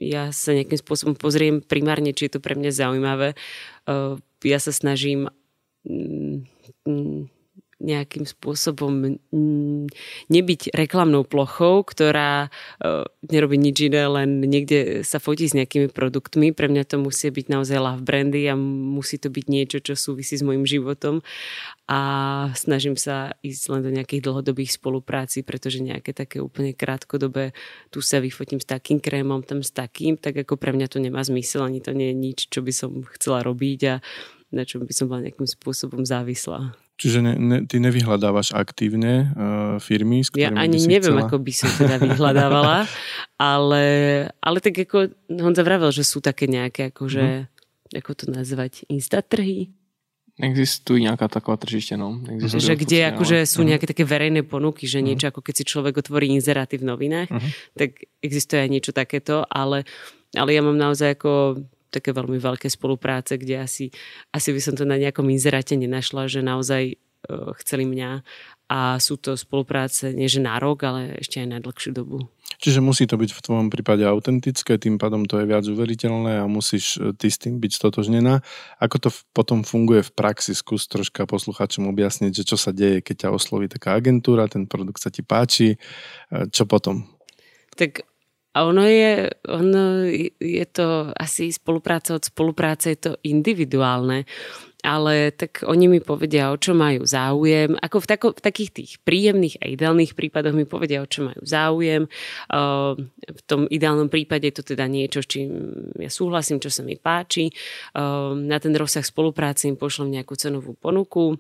[0.01, 3.37] ja sa nejakým spôsobom pozriem primárne, či je to pre mňa zaujímavé.
[4.41, 5.29] Ja sa snažím
[5.85, 6.49] mm,
[6.89, 7.21] mm,
[7.83, 9.19] nejakým spôsobom
[10.31, 16.55] nebyť reklamnou plochou, ktorá uh, nerobí nič iné, len niekde sa fotí s nejakými produktmi.
[16.55, 20.39] Pre mňa to musí byť naozaj love brandy a musí to byť niečo, čo súvisí
[20.39, 21.19] s môjim životom
[21.83, 21.99] a
[22.55, 27.51] snažím sa ísť len do nejakých dlhodobých spolupráci, pretože nejaké také úplne krátkodobé
[27.91, 31.19] tu sa vyfotím s takým krémom, tam s takým, tak ako pre mňa to nemá
[31.19, 33.93] zmysel, ani to nie je nič, čo by som chcela robiť a
[34.53, 36.77] na čom by som bola nejakým spôsobom závislá.
[37.03, 41.19] Čiže ne, ne, ty nevyhľadávaš aktívne uh, firmy, s ktorými Ja ani by si neviem,
[41.19, 41.27] chcela...
[41.27, 42.77] ako by som teda vyhľadávala,
[43.35, 43.85] ale,
[44.39, 47.99] ale tak ako Honza vravel, že sú také nejaké, akože, mm.
[47.99, 49.75] ako to nazvať, instatrhy?
[50.39, 52.23] Existujú nejaká taková tržište, no.
[52.23, 53.09] Existujú že kde ale...
[53.13, 53.67] akože sú mhm.
[53.75, 55.43] nejaké také verejné ponuky, že niečo uh-huh.
[55.43, 57.51] ako keď si človek otvorí inzeráty v novinách, uh-huh.
[57.75, 59.83] tak existuje aj niečo takéto, ale
[60.33, 61.61] ale ja mám naozaj ako
[61.93, 63.93] také veľmi veľké spolupráce, kde asi,
[64.33, 68.25] asi by som to na nejakom inzeráte nenašla, že naozaj uh, chceli mňa
[68.73, 72.25] a sú to spolupráce nie že na rok, ale ešte aj na dlhšiu dobu.
[72.57, 76.49] Čiže musí to byť v tvojom prípade autentické, tým pádom to je viac uveriteľné a
[76.49, 78.39] musíš e, ty s tým byť stotožnená.
[78.79, 80.55] Ako to potom funguje v praxi?
[80.55, 85.03] Skús troška posluchačom objasniť, že čo sa deje, keď ťa osloví taká agentúra, ten produkt
[85.03, 85.77] sa ti páči, e,
[86.49, 87.03] čo potom?
[87.73, 88.05] Tak
[88.53, 90.05] a ono je, ono
[90.37, 94.29] je to asi spolupráca od spolupráce, je to individuálne
[94.83, 97.79] ale tak oni mi povedia, o čo majú záujem.
[97.79, 101.39] Ako v, tako, v takých tých príjemných a ideálnych prípadoch mi povedia, o čo majú
[101.39, 102.03] záujem.
[103.23, 105.49] v tom ideálnom prípade je to teda niečo, s čím
[105.95, 107.47] ja súhlasím, čo sa mi páči.
[108.35, 111.39] na ten rozsah spolupráce im pošlem nejakú cenovú ponuku.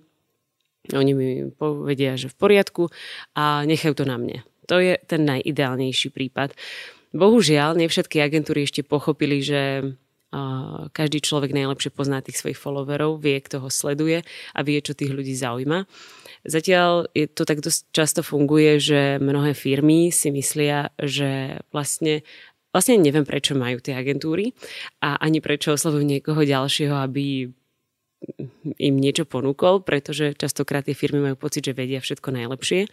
[0.95, 2.87] Oni mi povedia, že v poriadku
[3.35, 4.39] a nechajú to na mne.
[4.71, 6.55] To je ten najideálnejší prípad.
[7.13, 9.93] Bohužiaľ, nie všetky agentúry ešte pochopili, že
[10.89, 14.25] každý človek najlepšie pozná tých svojich followerov, vie, kto ho sleduje
[14.57, 15.85] a vie, čo tých ľudí zaujíma.
[16.41, 22.25] Zatiaľ je to tak dosť často funguje, že mnohé firmy si myslia, že vlastne
[22.73, 24.57] vlastne neviem, prečo majú tie agentúry
[24.97, 27.53] a ani prečo oslovujú niekoho ďalšieho, aby
[28.81, 32.89] im niečo ponúkol, pretože častokrát tie firmy majú pocit, že vedia všetko najlepšie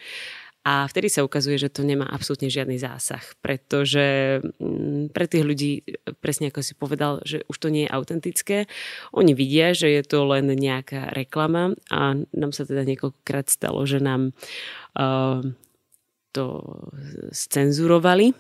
[0.61, 5.73] a vtedy sa ukazuje, že to nemá absolútne žiadny zásah, pretože mm, pre tých ľudí,
[6.21, 8.69] presne ako si povedal, že už to nie je autentické,
[9.17, 14.05] oni vidia, že je to len nejaká reklama a nám sa teda niekoľkokrát stalo, že
[14.05, 14.37] nám
[15.01, 15.41] uh,
[16.37, 16.47] to
[17.33, 18.37] scenzurovali,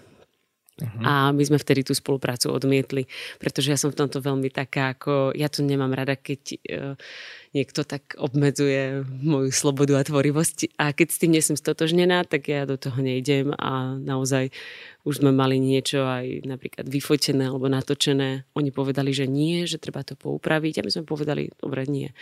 [0.80, 1.04] Uh-huh.
[1.04, 3.06] A my sme vtedy tú spoluprácu odmietli,
[3.38, 6.94] pretože ja som v tomto veľmi taká, ako ja to nemám rada, keď uh,
[7.50, 12.46] niekto tak obmedzuje moju slobodu a tvorivosť a keď s tým nie som stotožnená, tak
[12.46, 14.54] ja do toho nejdem a naozaj
[15.02, 18.46] už sme mali niečo aj napríklad vyfotené alebo natočené.
[18.54, 22.12] Oni povedali, že nie, že treba to poupraviť a my sme povedali, dobre, nie.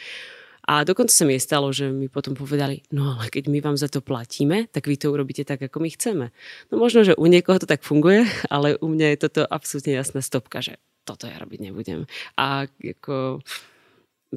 [0.68, 3.88] A dokonca sa mi stalo, že mi potom povedali, no ale keď my vám za
[3.88, 6.26] to platíme, tak vy to urobíte tak, ako my chceme.
[6.68, 10.20] No možno, že u niekoho to tak funguje, ale u mňa je toto absolútne jasná
[10.20, 10.76] stopka, že
[11.08, 12.04] toto ja robiť nebudem.
[12.36, 13.40] A ako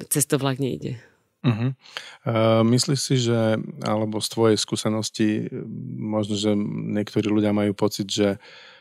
[0.08, 0.96] cez to vlak nejde.
[1.44, 1.76] Uh-huh.
[2.24, 5.52] Uh, myslíš si, že, alebo z tvojej skúsenosti,
[6.00, 6.56] možno, že
[6.96, 8.71] niektorí ľudia majú pocit, že uh,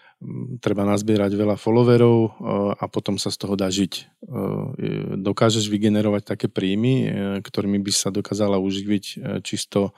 [0.61, 2.31] treba nazbierať veľa followerov eh,
[2.77, 3.93] a potom sa z toho dá žiť.
[3.97, 7.09] Eh, dokážeš vygenerovať také príjmy,
[7.41, 9.93] ktorými by sa dokázala uživiť čisto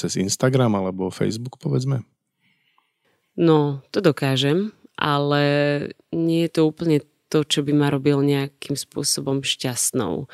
[0.00, 2.00] cez Instagram alebo Facebook, povedzme?
[3.36, 5.44] No, to dokážem, ale
[6.16, 10.30] nie je to úplne to, čo by ma robil nejakým spôsobom šťastnou.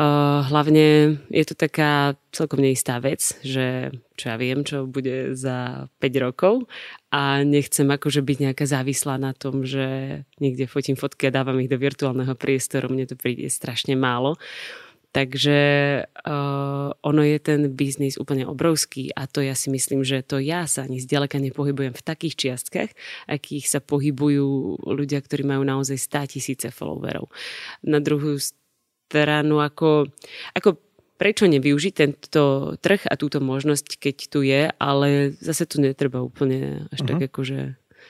[0.00, 5.92] Uh, hlavne je to taká celkom neistá vec, že čo ja viem, čo bude za
[6.00, 6.64] 5 rokov
[7.12, 11.68] a nechcem akože byť nejaká závislá na tom, že niekde fotím fotky a dávam ich
[11.68, 14.40] do virtuálneho priestoru, mne to príde strašne málo.
[14.40, 15.60] Uh, Takže
[16.04, 20.68] uh, ono je ten biznis úplne obrovský a to ja si myslím, že to ja
[20.68, 22.90] sa ani zďaleka nepohybujem v takých čiastkách,
[23.24, 27.32] akých sa pohybujú ľudia, ktorí majú naozaj 100 tisíce followerov.
[27.80, 30.12] Na druhú stranu, ako,
[30.52, 30.76] ako
[31.16, 36.84] prečo nevyužiť tento trh a túto možnosť, keď tu je, ale zase tu netreba úplne
[36.92, 37.08] až uh-huh.
[37.10, 37.28] tak mhm.
[37.32, 37.60] akože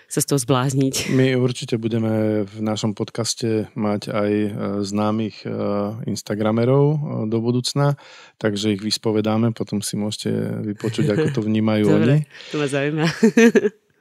[0.08, 1.12] sa z toho zblázniť.
[1.12, 5.52] My určite budeme v našom podcaste mať aj e, známych e,
[6.08, 8.00] Instagramerov e, do budúcna,
[8.40, 10.32] takže ich vyspovedáme, potom si môžete
[10.64, 12.48] vypočuť, ako to vnímajú Dobre, oni.
[12.48, 13.06] to ma zaujíma.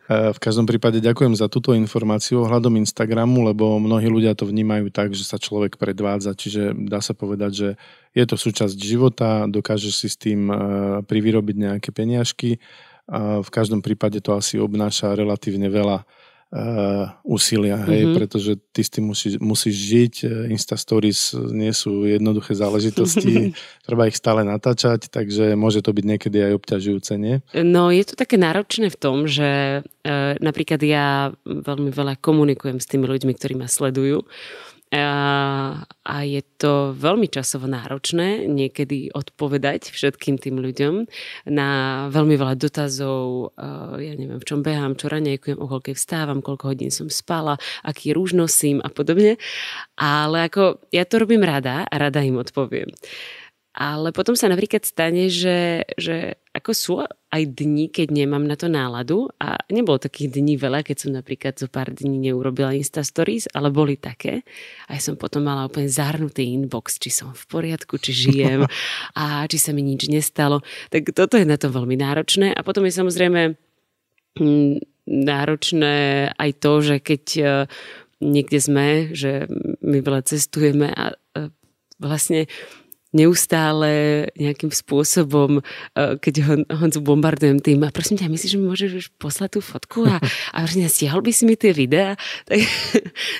[0.07, 5.11] V každom prípade ďakujem za túto informáciu ohľadom Instagramu, lebo mnohí ľudia to vnímajú tak,
[5.11, 7.69] že sa človek predvádza, čiže dá sa povedať, že
[8.15, 10.47] je to súčasť života, dokážeš si s tým
[11.03, 12.63] privyrobiť nejaké peniažky
[13.15, 18.17] v každom prípade to asi obnáša relatívne veľa uh, úsilia, hej, mm-hmm.
[18.19, 20.13] pretože ty s tým musíš, musíš žiť,
[20.51, 23.51] Insta Stories nie sú jednoduché záležitosti,
[23.87, 27.39] treba ich stále natáčať, takže môže to byť niekedy aj obťažujúce, nie?
[27.55, 32.87] No je to také náročné v tom, že uh, napríklad ja veľmi veľa komunikujem s
[32.91, 34.27] tými ľuďmi, ktorí ma sledujú
[34.87, 40.93] a je to veľmi časovo náročné niekedy odpovedať všetkým tým ľuďom
[41.51, 41.69] na
[42.07, 43.51] veľmi veľa dotazov,
[43.99, 48.15] ja neviem, v čom behám, čo ranejkujem, o koľkej vstávam, koľko hodín som spala, aký
[48.15, 49.35] rúž nosím a podobne.
[49.99, 52.87] Ale ako ja to robím rada a rada im odpoviem.
[53.77, 56.93] Ale potom sa napríklad stane, že, že ako sú
[57.37, 59.29] aj dni, keď nemám na to náladu.
[59.37, 63.69] A nebolo takých dní veľa, keď som napríklad zo pár dní neurobila Insta Stories, ale
[63.69, 64.41] boli také.
[64.89, 68.65] A ja som potom mala úplne zahrnutý inbox, či som v poriadku, či žijem
[69.21, 70.65] a či sa mi nič nestalo.
[70.89, 72.57] Tak toto je na to veľmi náročné.
[72.57, 73.41] A potom je samozrejme
[74.41, 74.75] mm,
[75.07, 75.95] náročné
[76.33, 77.23] aj to, že keď
[78.17, 79.45] niekde sme, že
[79.85, 81.13] my veľa cestujeme a
[82.01, 82.49] vlastne
[83.15, 85.61] neustále nejakým spôsobom, e,
[86.19, 89.61] keď ho, Honzu bombardujem tým a prosím ťa, myslíš, že mi môžeš už poslať tú
[89.63, 90.19] fotku a,
[90.51, 92.15] a stiahol by si mi tie videá?
[92.47, 92.63] Tak,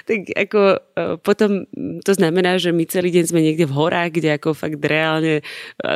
[0.04, 0.80] tak ako e,
[1.24, 1.64] potom
[2.04, 5.44] to znamená, že my celý deň sme niekde v horách, kde ako fakt reálne e,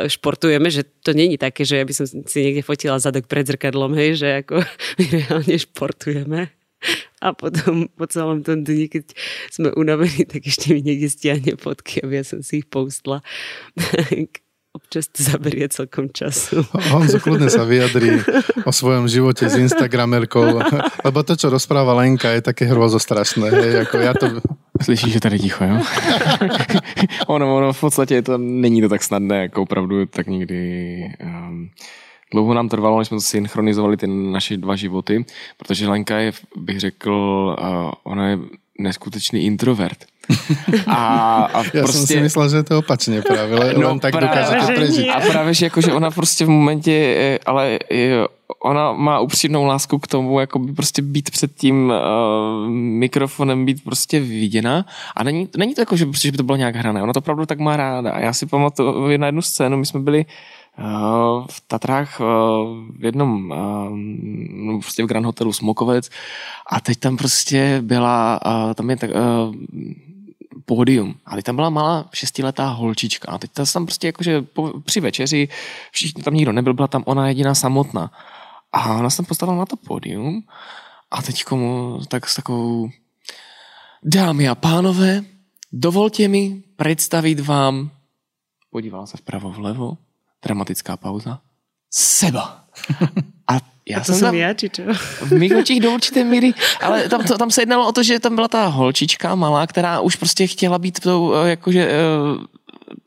[0.08, 3.92] športujeme, že to není také, že ja by som si niekde fotila zadok pred zrkadlom,
[3.92, 4.64] hej, že ako
[4.98, 6.61] my reálne športujeme.
[7.22, 9.14] A potom po celom tom dni, keď
[9.50, 13.22] sme unavení, tak ešte mi niekde stiahne fotky, aby ja som si ich postla.
[14.72, 16.64] Občas to zaberie celkom času.
[16.96, 18.24] Honzo kľudne sa vyjadrí
[18.64, 20.64] o svojom živote s Instagramerkou,
[21.04, 23.52] lebo to, čo rozpráva Lenka, je také hrozostrašné.
[23.52, 24.40] Hej, ako ja to...
[24.82, 25.76] Slyšíš, že tady ticho, jo?
[27.26, 30.60] ono, ono v podstatě to není to tak snadné, jako opravdu tak někdy
[31.24, 31.70] um,
[32.32, 35.24] Dlouho nám trvalo, než jsme to synchronizovali ty naše dva životy,
[35.56, 37.12] protože Lenka je, bych řekl,
[37.60, 38.38] uh, ona je
[38.78, 39.98] neskutečný introvert.
[40.86, 40.96] A,
[41.54, 41.98] a Já prostě...
[41.98, 45.08] jsem si myslel, že je to opačně právě, ale no, tak dokáže to prežít.
[45.08, 47.78] A právě, že, jako, že ona prostě v momentě, ale
[48.62, 53.84] ona má upřímnou lásku k tomu, jako by prostě být před tím uh, mikrofonem, být
[53.84, 54.84] prostě viděna.
[55.16, 57.02] A není, není to jako, že, že by to bylo nějak hrané.
[57.02, 58.18] Ona to opravdu tak má ráda.
[58.18, 60.24] Já si pamatuju na jednu scénu, my jsme byli
[61.50, 62.20] v Tatrách
[62.98, 63.48] v jednom,
[64.50, 66.10] no prostě v Grand Hotelu Smokovec
[66.70, 68.40] a teď tam prostě byla,
[68.74, 69.10] tam je tak,
[70.64, 71.14] pódium.
[71.26, 73.32] A tam byla malá šestiletá holčička.
[73.32, 74.44] A teď tam prostě jakože
[74.84, 75.48] při večeři,
[75.90, 78.10] všichni tam nikdo nebyl, byla tam ona jediná samotná.
[78.72, 80.42] A ona se tam postavila na to pódium
[81.10, 82.90] a teď komu tak s takovou
[84.04, 85.24] dámy a pánové,
[85.72, 87.90] dovolte mi představit vám,
[88.70, 89.96] podívala se vpravo vlevo,
[90.44, 91.38] dramatická pauza,
[91.90, 92.64] seba.
[93.48, 94.82] A já a to jsem tam, já, či čo?
[95.26, 98.20] V mých očích do určité míry, ale tam, to, tam se jednalo o to, že
[98.20, 102.44] tam byla ta holčička malá, která už prostě chtěla být tou, eh, jakože uh,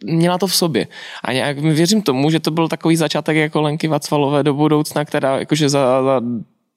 [0.03, 0.87] měla to v sobě.
[1.23, 5.39] A nějak věřím tomu, že to byl takový začátek jako Lenky Vacvalové do budoucna, která
[5.39, 6.21] jakože za, za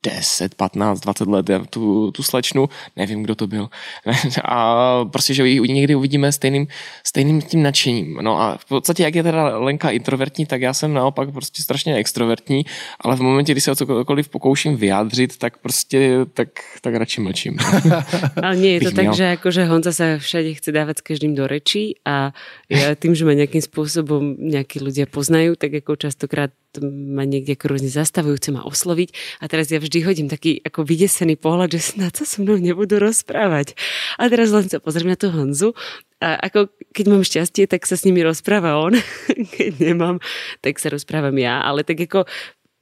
[0.03, 3.69] 10, 15, 20 let tu, tu slečnu, nevím, kdo to byl.
[4.45, 6.67] A prostě, že ji někdy uvidíme stejným,
[7.07, 8.19] stejným tím nadšením.
[8.21, 11.95] No a v podstatě, jak je teda Lenka introvertní, tak já jsem naopak prostě strašně
[11.95, 12.67] extrovertní,
[13.01, 16.49] ale v momentě, kdy se o cokoliv pokouším vyjádřit, tak prostě, tak,
[16.81, 17.59] tak radši mlčím.
[18.43, 21.47] Ale nie je to tak, že akože Honza sa všade chce dávať s každým do
[21.47, 22.33] rečí a
[22.69, 26.53] ja tým, že ma nejakým spôsobom nejakí ľudia poznajú, tak ako častokrát
[26.85, 29.41] ma niekde rôzne zastavujú, chce ma osloviť.
[29.41, 33.01] A teraz ja vždy hodím taký ako vydesený pohľad, že snad sa so mnou nebudú
[33.01, 33.73] rozprávať.
[34.21, 35.73] A teraz len sa pozriem na tú Honzu.
[36.21, 39.01] A ako keď mám šťastie, tak sa s nimi rozpráva on,
[39.57, 40.21] keď nemám,
[40.61, 42.29] tak sa rozprávam ja, ale tak ako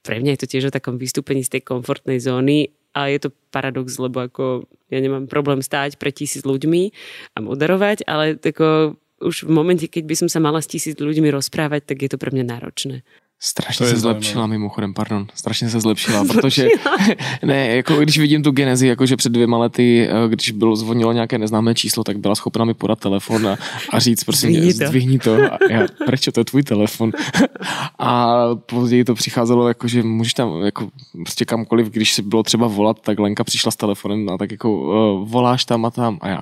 [0.02, 2.74] pre mňa je to tiež o takom vystúpení z tej komfortnej zóny.
[2.96, 6.90] A je to paradox, lebo ako ja nemám problém stáť pre tisíc ľuďmi
[7.36, 11.32] a moderovať, ale ako už v momente, keď by som sa mala s tisíc ľuďmi
[11.32, 13.02] rozprávať, tak je to pre mňa náročné.
[13.40, 16.68] Strašně se zlepšila mimochodem, pardon, strašně se zlepšila, protože
[17.44, 21.38] ne, jako když vidím tu genezi, jakože před dvěma lety, eh, když bylo zvonilo nějaké
[21.38, 23.56] neznámé číslo, tak byla schopna mi podat telefon a,
[23.92, 24.86] a říct prostě zdvihni to.
[24.86, 25.34] Zdvihni to.
[25.34, 27.12] A já, proč to je tvůj telefon?
[27.98, 32.66] A později to přicházelo jako, že můžeš tam jako prostě kamkoliv, když si bylo třeba
[32.66, 36.28] volat, tak Lenka přišla s telefonem a tak jako uh, voláš tam a tam a
[36.28, 36.40] já,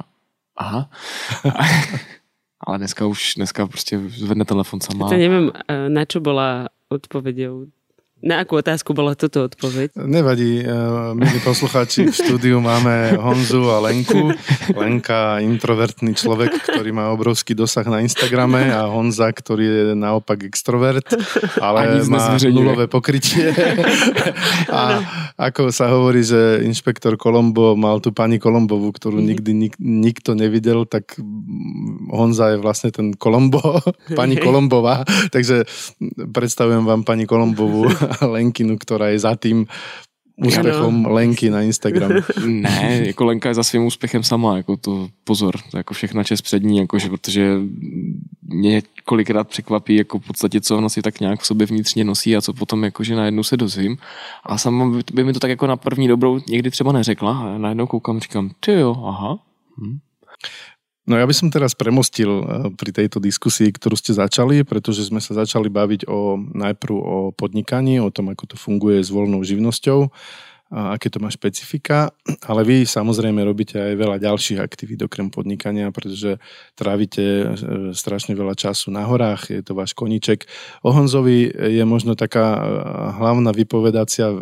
[0.57, 0.91] aha.
[2.65, 5.09] Ale dneska už, dneska prostě zvedne telefon sama.
[5.09, 7.67] To nevím, eh, na čo bola odpovedou
[8.23, 9.99] Na akú otázku bola toto odpoveď?
[9.99, 10.71] Nevadí, eh,
[11.19, 14.31] milí poslucháči, v štúdiu máme Honzu a Lenku.
[14.71, 21.05] Lenka, introvertný človek, ktorý má obrovský dosah na Instagrame a Honza, ktorý je naopak extrovert,
[21.59, 23.51] ale má nulové pokrytie.
[24.71, 25.03] a
[25.35, 29.27] ako sa hovorí, že inšpektor Kolombo mal tu pani Kolombovú, ktorú mhm.
[29.27, 31.19] nikdy nik, nikto nevidel, tak
[32.15, 33.83] Honza je vlastne ten Kolombo,
[34.15, 35.03] pani Kolombová.
[35.35, 35.67] Takže
[36.31, 37.91] predstavujem vám pani Kolombovú
[38.21, 39.67] Lenkinu, ktorá je za tým
[40.37, 42.11] úspěchem Lenky na Instagram.
[42.47, 46.63] ne, jako Lenka je za svým úspěchem sama, jako to pozor, jako všechna čest před
[46.63, 47.59] ní, jakože, protože
[48.43, 52.37] mě kolikrát překvapí, jako v podstatě, co ona si tak nějak v sobě vnitřně nosí
[52.37, 53.97] a co potom jakože najednou se dozvím.
[54.45, 57.59] A sama by, by mi to tak jako na první dobrou někdy třeba neřekla a
[57.59, 59.39] najednou koukám, říkám, ty jo, aha.
[59.81, 59.99] Hm.
[61.05, 65.21] No ja by som teraz premostil eh, pri tejto diskusii, ktorú ste začali, pretože sme
[65.21, 70.09] sa začali baviť o, najprv o podnikaní, o tom, ako to funguje s voľnou živnosťou,
[70.75, 72.11] a aké to má špecifika,
[72.49, 76.41] ale vy samozrejme robíte aj veľa ďalších aktivít okrem podnikania, pretože
[76.73, 77.47] trávite eh,
[77.93, 80.49] strašne veľa času na horách, je to váš koniček.
[80.81, 82.65] O Honzovi je možno taká eh,
[83.21, 84.33] hlavná vypovedácia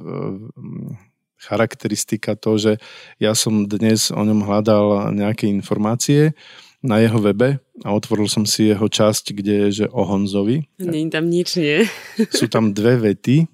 [1.43, 2.72] charakteristika to, že
[3.18, 6.38] ja som dnes o ňom hľadal nejaké informácie
[6.82, 10.66] na jeho webe a otvoril som si jeho časť, kde je, že o Honzovi.
[10.78, 11.86] Nie tam nič, nie?
[12.38, 13.47] Sú tam dve vety,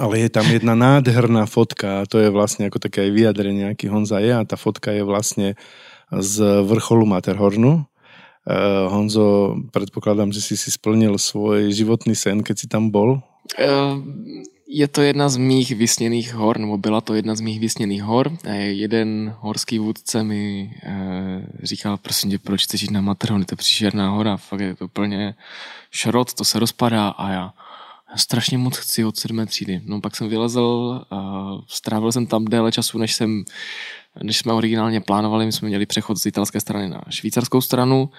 [0.00, 3.92] ale je tam jedna nádherná fotka a to je vlastne ako také aj vyjadrenie, aký
[3.92, 5.56] Honza je a tá fotka je vlastne
[6.10, 7.84] z vrcholu Materhornu.
[8.40, 13.20] Uh, Honzo, predpokladám, že si si splnil svoj životný sen, keď si tam bol.
[13.60, 14.00] Uh,
[14.72, 18.36] je to jedna z mých vysněných hor, nebo byla to jedna z mých vysněných hor.
[18.54, 20.96] Jeden horský vůdce mi e,
[21.62, 24.84] říkal, prosím tě, proč chceš jít na Matterhorn, to je příšerná hora, fakt je to
[24.84, 25.34] úplně
[25.90, 27.52] šrot, to se rozpadá a já,
[28.16, 29.80] strašně moc chci od sedmé třídy.
[29.84, 31.16] No pak jsem vylezl, e,
[31.68, 33.44] strávil jsem tam déle času, než jsem
[34.22, 38.10] než jsme originálně plánovali, my jsme měli přechod z italské strany na švýcarskou stranu.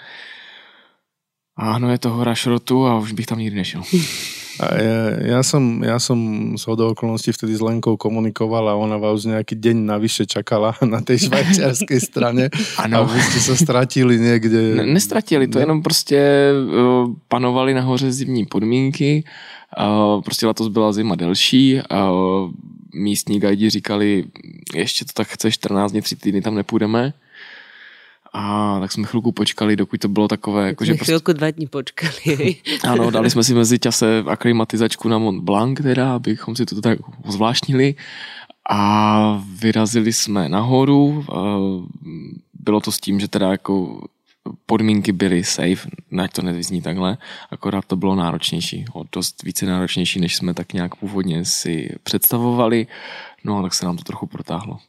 [1.57, 3.81] A no je to hora šrotu a už bych tam nikdy nešel.
[4.61, 6.19] Ja, ja, som, ja som
[6.53, 11.01] z hodou okolností vtedy s Lenkou komunikoval a ona vás nejaký deň navyše čakala na
[11.01, 13.01] tej švajčiarskej strane ano.
[13.01, 14.77] a vy ste sa stratili niekde.
[14.77, 15.63] Ne, nestratili, to ne?
[15.65, 19.23] jenom prostě uh, panovali nahoře zimní podmínky,
[19.79, 22.51] uh, prostě letos byla zima delší, uh,
[22.93, 24.25] místní gajdi říkali,
[24.75, 27.13] ještě to tak chce 14 dní, 3 týdny tam nepůjdeme,
[28.33, 30.67] a tak jsme chvilku počkali, dokud to bylo takové...
[30.67, 31.37] Jako, že chvilku prostě...
[31.37, 32.55] dva dní počkali.
[32.83, 36.99] ano, dali jsme si mezi čase aklimatizačku na Mont Blanc, teda, abychom si to tak
[37.27, 37.95] zvláštnili.
[38.69, 41.25] A vyrazili jsme nahoru.
[42.53, 44.03] Bylo to s tím, že teda jako
[44.65, 47.17] podmínky byly safe, nať to nevyzní takhle,
[47.51, 52.87] akorát to bylo náročnější, o dost více náročnější, než jsme tak nějak původně si představovali,
[53.43, 54.79] no tak se nám to trochu protáhlo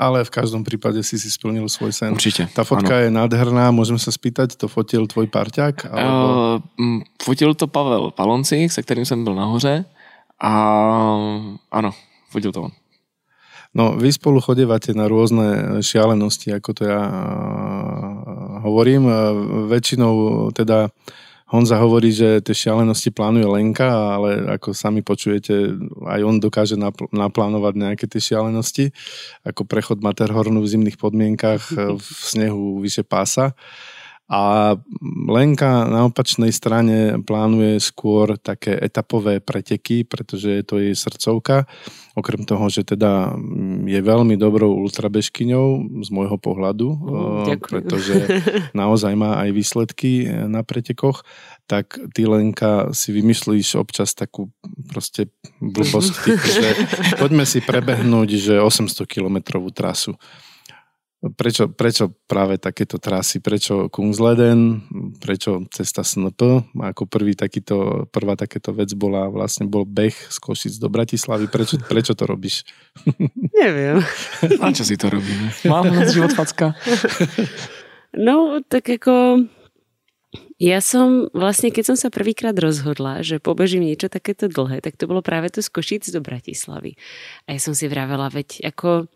[0.00, 2.16] ale v každom prípade si si splnil svoj sen.
[2.16, 2.48] Určite.
[2.56, 3.04] Tá fotka áno.
[3.04, 5.92] je nádherná, môžem sa spýtať, to fotil tvoj parťák?
[5.92, 6.24] Alebo...
[6.80, 9.84] Uh, fotil to Pavel Palonci, se kterým jsem byl nahoře
[10.40, 10.52] a
[11.68, 11.90] ano,
[12.32, 12.72] fotil to on.
[13.70, 17.02] No, vy spolu chodevate na rôzne šialenosti, ako to ja
[18.66, 19.06] hovorím.
[19.70, 20.90] Väčšinou teda
[21.50, 25.74] Honza hovorí, že tie šialenosti plánuje Lenka, ale ako sami počujete,
[26.06, 28.94] aj on dokáže napl- naplánovať nejaké tie šialenosti,
[29.42, 33.58] ako prechod Materhornu v zimných podmienkach v snehu vyše pása.
[34.30, 34.78] A
[35.26, 41.66] Lenka na opačnej strane plánuje skôr také etapové preteky, pretože je to jej srdcovka.
[42.14, 43.34] Okrem toho, že teda
[43.90, 48.14] je veľmi dobrou ultrabežkyňou z môjho pohľadu, mm, pretože
[48.78, 51.26] naozaj má aj výsledky na pretekoch,
[51.66, 54.54] tak ty Lenka si vymyslíš občas takú
[54.94, 55.26] proste
[55.58, 56.68] blbosť, že
[57.22, 60.14] poďme si prebehnúť, že 800 kilometrovú trasu.
[61.20, 63.44] Prečo, prečo práve takéto trasy?
[63.44, 64.88] Prečo Kungsleden?
[65.20, 66.72] Prečo cesta SNP?
[66.72, 71.44] Ako prvý takýto, prvá takéto vec bola vlastne bol beh z Košic do Bratislavy.
[71.52, 72.64] Prečo, prečo to robíš?
[73.60, 74.00] Neviem.
[74.64, 75.52] A čo si to robíme?
[75.68, 76.72] Mám na život facka.
[78.10, 79.46] No, tak ako...
[80.58, 85.06] Ja som vlastne, keď som sa prvýkrát rozhodla, že pobežím niečo takéto dlhé, tak to
[85.06, 86.98] bolo práve to z Košic do Bratislavy.
[87.46, 89.06] A ja som si vravela, veď ako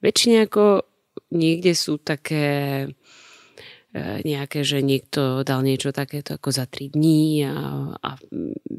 [0.00, 0.88] väčšine ako
[1.34, 2.46] niekde sú také
[2.84, 8.10] e, nejaké, že niekto dal niečo takéto ako za 3 dní a, a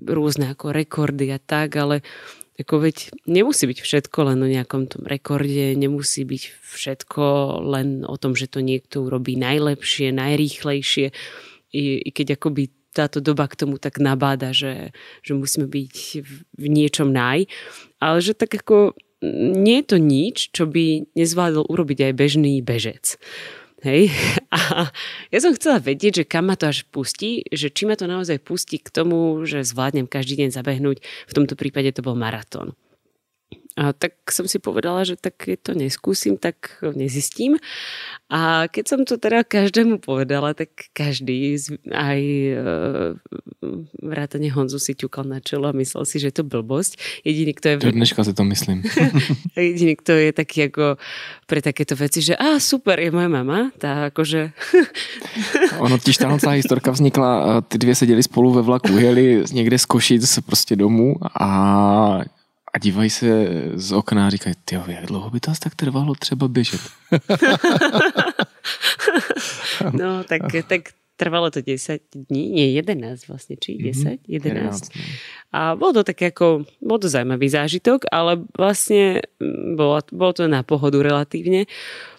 [0.05, 2.05] rôzne ako rekordy a tak, ale
[2.55, 7.23] ako veď nemusí byť všetko len o nejakom tom rekorde, nemusí byť všetko
[7.67, 11.11] len o tom, že to niekto urobí najlepšie, najrýchlejšie,
[11.75, 15.95] i, i keď akoby táto doba k tomu tak nabáda, že, že musíme byť
[16.55, 17.51] v niečom naj,
[17.99, 18.95] ale že tak ako
[19.33, 23.17] nie je to nič, čo by nezvládol urobiť aj bežný bežec.
[23.85, 24.09] Hej.
[24.55, 24.89] A
[25.29, 28.41] ja som chcela vedieť, že kam ma to až pustí, že či ma to naozaj
[28.41, 30.97] pustí k tomu, že zvládnem každý deň zabehnúť.
[31.01, 32.73] V tomto prípade to bol maratón.
[33.75, 37.59] A tak som si povedala, že tak keď to neskúsim, tak nezistím.
[38.31, 41.59] A keď som to teda každému povedala, tak každý,
[41.91, 42.55] aj e,
[43.99, 47.21] vrátane Honzu si ťukal na čelo a myslel si, že je to blbosť.
[47.27, 47.75] Jediný, kto je...
[47.83, 48.87] Do dneška si to myslím.
[49.59, 50.95] Jediný, kto je taký ako
[51.43, 54.55] pre takéto veci, že a super, je moja mama, tá akože...
[55.83, 59.85] ono totiž tahle celá historka vznikla, ty dvě seděli spolu ve vlaku, jeli někde z
[59.85, 62.23] Košic prostě domů a
[62.75, 66.15] a dívají se z okna a říkají, ty jak dlouho by to asi tak trvalo
[66.15, 66.81] třeba běžet?
[69.93, 70.81] no, tak, tak
[71.15, 74.03] trvalo to 10 dní, nie 11 vlastne, či 10?
[74.03, 74.27] Mm-hmm.
[74.27, 74.91] 11.
[74.91, 74.91] 11.
[75.55, 80.43] A bol to tak ako, bol to zaujímavý zážitok, ale vlastne mm, bolo, bolo to
[80.51, 81.71] na pohodu relatívne.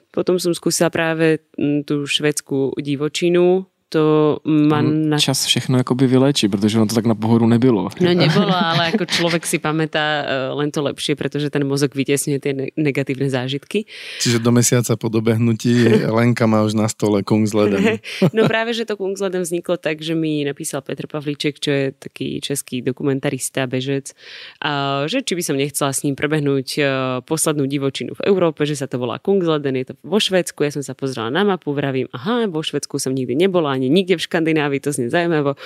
[0.08, 4.82] Potom som skúsila práve mm, tú švedskú divočinu, to má...
[4.82, 5.18] Na...
[5.18, 7.88] Čas všechno jakoby vyléčí, protože ono to tak na pohodu nebylo.
[8.00, 12.38] No nebolo, ale ako človek si pamätá eh, len to lepšie, pretože ten mozog vytesňuje
[12.42, 13.86] tie negatívne zážitky.
[14.18, 18.02] Čiže do mesiaca po dobehnutí Lenka má už na stole Kungsleden.
[18.36, 22.42] no práve, že to Kungsleden vzniklo tak, že mi napísal Petr Pavlíček, čo je taký
[22.42, 24.18] český dokumentarista, bežec,
[24.66, 26.86] a že či by som nechcela s ním prebehnúť eh,
[27.22, 30.82] poslednú divočinu v Európe, že sa to volá Kungsleden, je to vo Švedsku, ja som
[30.82, 34.80] sa pozrela na mapu, vravím, aha, vo Švedsku som nikdy nebola, ani nikde v Škandinávii,
[34.80, 35.60] to znie zaujímavo.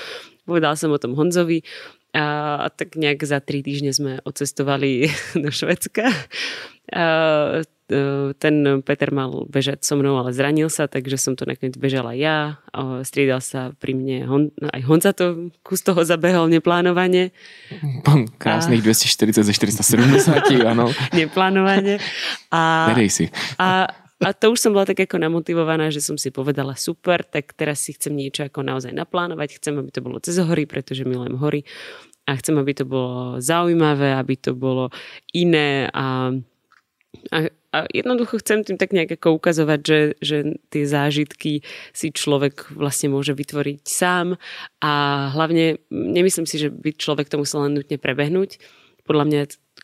[0.45, 1.63] Povedal som o tom Honzovi
[2.11, 5.07] a, a tak nejak za tri týždne sme odcestovali
[5.45, 6.11] do Švedska.
[6.91, 11.79] A, e, ten Peter mal bežať so mnou, ale zranil sa, takže som to nakoniec
[11.79, 12.59] bežala ja.
[12.75, 17.31] A striedal sa pri mne, Hon, aj Honza to kus toho zabehol neplánovane.
[18.43, 20.91] Krásnych 240 ze 470, áno.
[21.15, 22.03] neplánovane.
[22.51, 23.25] A, Nedej si.
[23.55, 23.87] A,
[24.21, 27.81] a to už som bola tak ako namotivovaná, že som si povedala super, tak teraz
[27.81, 29.57] si chcem niečo ako naozaj naplánovať.
[29.57, 31.65] Chcem, aby to bolo cez hory, pretože milujem hory.
[32.29, 34.93] A chcem, aby to bolo zaujímavé, aby to bolo
[35.33, 36.37] iné a,
[37.33, 40.37] a, a jednoducho chcem tým tak nejak ako ukazovať, že, že
[40.69, 41.65] tie zážitky
[41.97, 44.37] si človek vlastne môže vytvoriť sám
[44.85, 44.93] a
[45.33, 48.61] hlavne nemyslím si, že by človek to musel len nutne prebehnúť.
[49.09, 49.41] Podľa mňa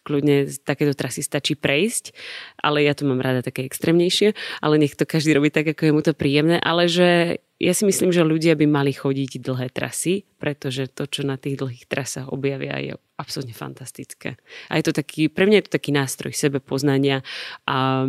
[0.06, 2.14] kľudne takéto trasy stačí prejsť,
[2.62, 5.92] ale ja to mám rada také extrémnejšie, ale nech to každý robí tak, ako je
[5.92, 10.28] mu to príjemné, ale že ja si myslím, že ľudia by mali chodiť dlhé trasy,
[10.38, 14.36] pretože to, čo na tých dlhých trasách objavia, je absolútne fantastické.
[14.68, 17.24] A je to taký, pre mňa je to taký nástroj sebepoznania
[17.64, 18.04] a,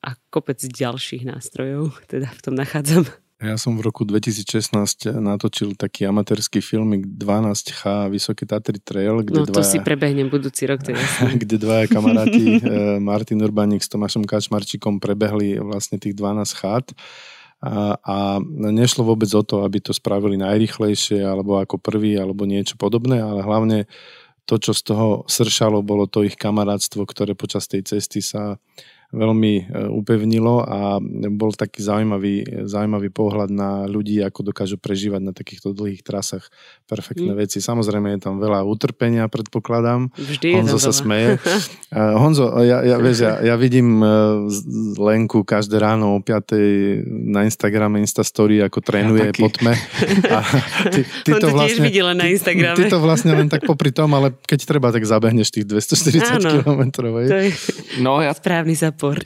[0.00, 3.04] a kopec ďalších nástrojov, teda v tom nachádzam.
[3.42, 9.50] Ja som v roku 2016 natočil taký amatérsky filmik 12H Vysoké Tatry Trail, kde no
[9.50, 10.94] to dvaja, si prebehnem budúci rok, to
[11.42, 16.86] kde dvaja kamaráti, eh, Martin Urbaník s Tomášom Kačmarčikom prebehli vlastne tých 12 chát.
[17.62, 18.16] A, a
[18.70, 23.42] nešlo vôbec o to, aby to spravili najrychlejšie, alebo ako prvý, alebo niečo podobné, ale
[23.42, 23.90] hlavne
[24.46, 28.58] to, čo z toho sršalo, bolo to ich kamarátstvo, ktoré počas tej cesty sa
[29.12, 30.96] veľmi e, upevnilo a
[31.28, 36.48] bol taký zaujímavý, zaujímavý pohľad na ľudí, ako dokážu prežívať na takýchto dlhých trasách
[36.88, 37.38] perfektné mm.
[37.38, 37.60] veci.
[37.60, 40.08] Samozrejme je tam veľa utrpenia, predpokladám.
[40.16, 41.38] Vždy Honzo sa smeje.
[41.92, 44.48] Uh, Honzo, ja, ja, vieš, ja, ja vidím uh,
[44.96, 47.04] Lenku každé ráno o 5.
[47.04, 49.76] na Instagrame Instastory, ako trénuje ja po tme.
[50.32, 50.40] A
[50.88, 52.80] ty, ty On to, to vlastne, videla na Instagrame.
[52.80, 56.64] Ty, ty to vlastne len tak popri tom, ale keď treba, tak zabehneš tých 240
[56.64, 56.82] km.
[58.00, 58.32] No, ja...
[58.32, 59.22] Správny sa sport.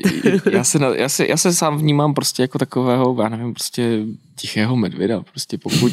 [0.53, 4.03] já, se, já, se, já se sám vnímám prostě jako takového, já nevím, prostě
[4.37, 5.23] tichého medvěda.
[5.31, 5.93] Prostě pokud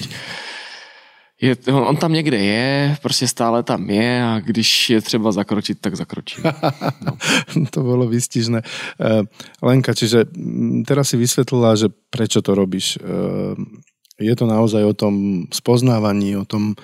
[1.42, 5.96] je, on tam někde je, prostě stále tam je a když je třeba zakročit, tak
[5.96, 6.42] zakročí.
[7.04, 7.18] No.
[7.72, 8.62] to bolo vystižné.
[8.96, 9.28] Uh,
[9.62, 10.26] Lenka, čiže
[10.88, 12.96] teraz si vysvetlila, že prečo to robíš.
[13.04, 13.60] Uh,
[14.16, 16.80] je to naozaj o tom spoznávaní, o tom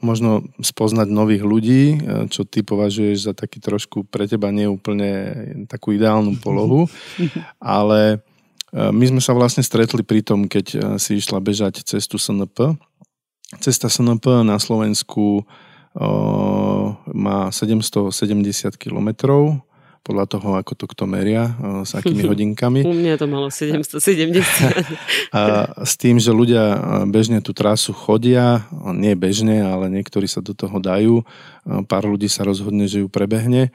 [0.00, 1.96] možno spoznať nových ľudí, e,
[2.32, 5.10] čo ty považuješ za taký trošku pre teba neúplne
[5.68, 6.88] takú ideálnu polohu,
[7.60, 8.18] ale
[8.72, 12.76] e, my sme sa vlastne stretli pri tom, keď e, si išla bežať cestu SNP.
[13.60, 15.42] Cesta SNP na Slovensku
[17.10, 18.14] má 770
[18.78, 19.58] kilometrov
[20.00, 21.52] podľa toho, ako to kto meria,
[21.84, 22.80] s akými hodinkami.
[22.84, 24.40] U mňa to malo 770.
[25.36, 25.40] A
[25.84, 26.78] s tým, že ľudia
[27.08, 28.64] bežne tú trasu chodia,
[28.96, 31.22] nie bežne, ale niektorí sa do toho dajú,
[31.84, 33.72] pár ľudí sa rozhodne, že ju prebehne.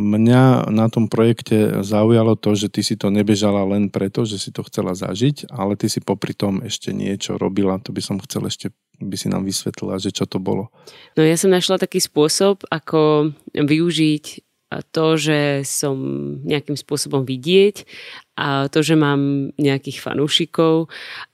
[0.00, 4.52] Mňa na tom projekte zaujalo to, že ty si to nebežala len preto, že si
[4.52, 8.44] to chcela zažiť, ale ty si popri tom ešte niečo robila, to by som chcel
[8.44, 8.68] ešte
[9.00, 10.68] by si nám vysvetlila, že čo to bolo.
[11.16, 14.24] No ja som našla taký spôsob, ako využiť
[14.94, 15.98] to, že som
[16.46, 17.82] nejakým spôsobom vidieť
[18.38, 20.86] a to, že mám nejakých fanúšikov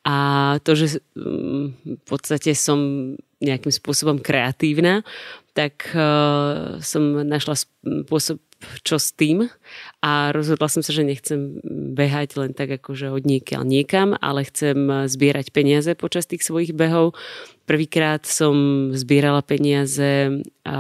[0.08, 0.16] a
[0.64, 1.64] to, že mm,
[2.00, 3.12] v podstate som
[3.44, 5.04] nejakým spôsobom kreatívna,
[5.52, 8.40] tak uh, som našla spôsob,
[8.80, 9.52] čo s tým
[10.04, 11.60] a rozhodla som sa, že nechcem
[11.96, 17.16] behať len tak akože od niekiaľ niekam, ale chcem zbierať peniaze počas tých svojich behov
[17.66, 18.54] Prvýkrát som
[18.94, 20.78] zbierala peniaze a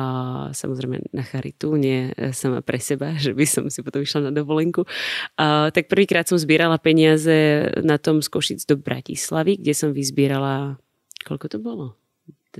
[0.54, 4.86] samozrejme na charitu, nie sama pre seba, že by som si potom išla na dovolenku.
[5.34, 10.78] A, tak prvýkrát som zbierala peniaze na tom z Košic do Bratislavy, kde som vyzbierala,
[11.26, 11.98] koľko to bolo?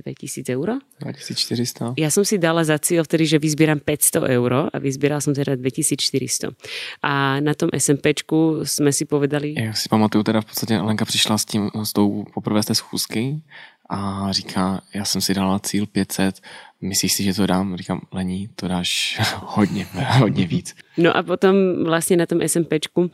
[0.03, 0.79] 2000 eur.
[0.99, 1.97] 2400.
[1.97, 5.55] Ja som si dala za cieľ vtedy, že vyzbieram 500 eur a vyzbierala som teda
[5.55, 6.53] 2400.
[7.01, 9.57] A na tom SMPčku sme si povedali...
[9.57, 12.75] Ja si pamatuju, teda v podstate Lenka přišla s tím, s tou poprvé z té
[12.75, 13.41] schůzky
[13.89, 16.41] a říká, já jsem si dala cíl 500,
[16.81, 17.77] myslíš si, že to dám?
[17.77, 19.87] Říkám, Lení, to dáš hodně,
[20.19, 20.75] hodně víc.
[20.97, 23.11] No a potom vlastně na tom SMPčku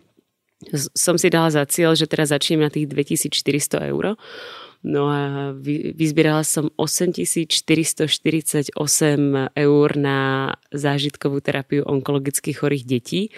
[0.95, 4.15] som si dala za cieľ, že teraz začnem na tých 2400 eur.
[4.83, 5.55] No a
[5.95, 8.75] vyzbierala som 8448
[9.55, 13.31] eur na zážitkovú terapiu onkologických chorých detí.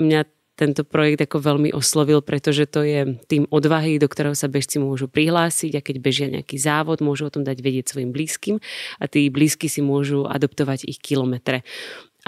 [0.00, 0.20] Mňa
[0.58, 5.06] tento projekt ako veľmi oslovil, pretože to je tým odvahy, do ktorého sa bežci môžu
[5.06, 8.58] prihlásiť a keď bežia nejaký závod, môžu o tom dať vedieť svojim blízkym
[8.98, 11.62] a tí blízky si môžu adoptovať ich kilometre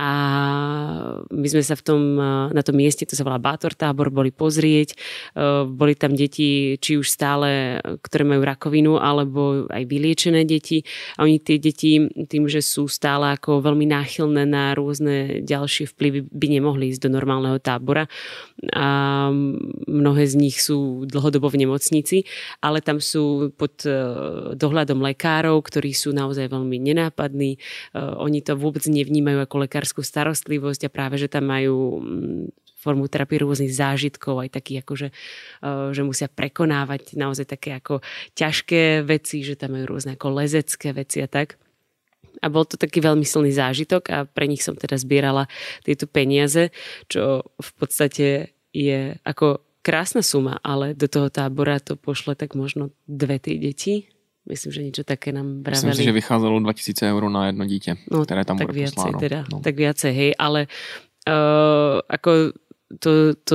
[0.01, 0.11] a
[1.29, 2.01] my sme sa v tom,
[2.49, 4.97] na tom mieste, to sa volá Bátor tábor, boli pozrieť.
[4.97, 4.97] E,
[5.69, 10.81] boli tam deti, či už stále, ktoré majú rakovinu, alebo aj vyliečené deti.
[11.21, 12.01] A oni tie deti,
[12.33, 17.11] tým, že sú stále ako veľmi náchylné na rôzne ďalšie vplyvy, by nemohli ísť do
[17.13, 18.09] normálneho tábora.
[18.73, 19.29] A
[19.85, 22.25] mnohé z nich sú dlhodobo v nemocnici,
[22.65, 23.93] ale tam sú pod e,
[24.57, 27.57] dohľadom lekárov, ktorí sú naozaj veľmi nenápadní.
[27.57, 27.59] E,
[28.01, 32.47] oni to vôbec nevnímajú ako lekár lekárskú starostlivosť a práve, že tam majú mm,
[32.79, 35.13] formu terapie rôznych zážitkov, aj taký akože,
[35.93, 38.01] že musia prekonávať naozaj také ako
[38.39, 41.61] ťažké veci, že tam majú rôzne ako lezecké veci a tak.
[42.41, 45.45] A bol to taký veľmi silný zážitok a pre nich som teda zbierala
[45.85, 46.73] tieto peniaze,
[47.11, 52.97] čo v podstate je ako krásna suma, ale do toho tábora to pošle tak možno
[53.05, 54.09] dve tie deti,
[54.49, 55.93] Myslím, že niečo také nám vraveli.
[55.93, 58.97] Myslím si, že vychádzalo 2000 eur na jedno dieťa, no, ktoré tam tak bude viacej,
[58.97, 59.19] posláno.
[59.21, 59.57] Teda, no.
[59.61, 60.61] Tak viacej, hej, ale
[61.29, 62.57] uh, ako
[62.99, 63.55] to, to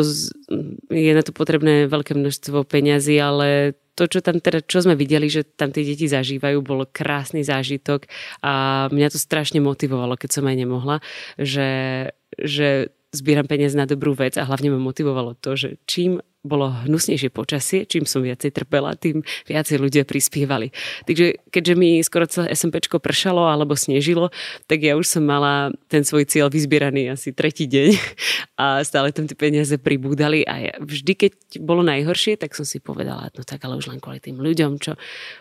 [0.94, 5.28] je na to potrebné veľké množstvo peňazí, ale to, čo tam teda, čo sme videli,
[5.32, 8.08] že tam tie deti zažívajú, bol krásny zážitok
[8.44, 10.98] a mňa to strašne motivovalo, keď som aj nemohla,
[11.40, 16.70] že, že zbieram peniaze na dobrú vec a hlavne ma motivovalo to, že čím bolo
[16.86, 20.70] hnusnejšie počasie, čím som viacej trpela, tým viacej ľudia prispievali.
[21.10, 24.30] Takže keďže mi skoro celé SMPčko pršalo alebo snežilo,
[24.70, 27.90] tak ja už som mala ten svoj cieľ vyzbieraný asi tretí deň
[28.62, 31.32] a stále tam tie peniaze pribúdali a ja, vždy, keď
[31.66, 34.94] bolo najhoršie, tak som si povedala, no tak ale už len kvôli tým ľuďom, čo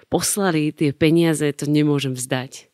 [0.09, 2.74] poslali tie peniaze, to nemôžem vzdať.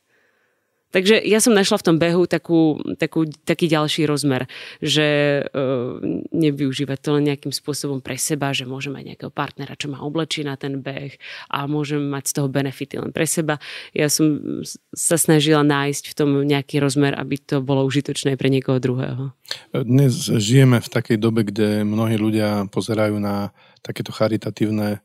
[0.91, 4.51] Takže ja som našla v tom behu takú, takú, taký ďalší rozmer,
[4.83, 6.03] že uh,
[6.35, 10.43] nevyužívať to len nejakým spôsobom pre seba, že môžem mať nejakého partnera, čo ma oblečí
[10.43, 11.15] na ten beh
[11.47, 13.63] a môžem mať z toho benefity len pre seba.
[13.95, 14.43] Ja som
[14.91, 19.31] sa snažila nájsť v tom nejaký rozmer, aby to bolo užitočné pre niekoho druhého.
[19.71, 23.55] Dnes žijeme v takej dobe, kde mnohí ľudia pozerajú na
[23.87, 24.99] takéto charitatívne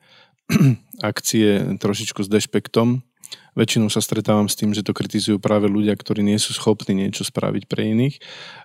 [1.02, 3.06] akcie trošičku s dešpektom
[3.56, 7.24] väčšinou sa stretávam s tým, že to kritizujú práve ľudia, ktorí nie sú schopní niečo
[7.24, 8.16] spraviť pre iných.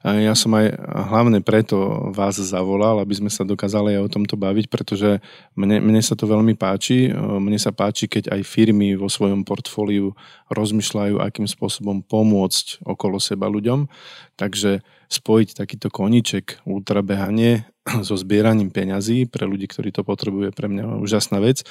[0.02, 0.74] Ja som aj
[1.10, 5.22] hlavne preto vás zavolal, aby sme sa dokázali aj o tomto baviť, pretože
[5.54, 7.08] mne, mne sa to veľmi páči.
[7.16, 10.12] Mne sa páči, keď aj firmy vo svojom portfóliu
[10.50, 13.86] rozmýšľajú, akým spôsobom pomôcť okolo seba ľuďom.
[14.34, 17.66] Takže spojiť takýto koniček ultrabehanie
[18.06, 21.62] so zbieraním peňazí pre ľudí, ktorí to potrebujú, je pre mňa úžasná vec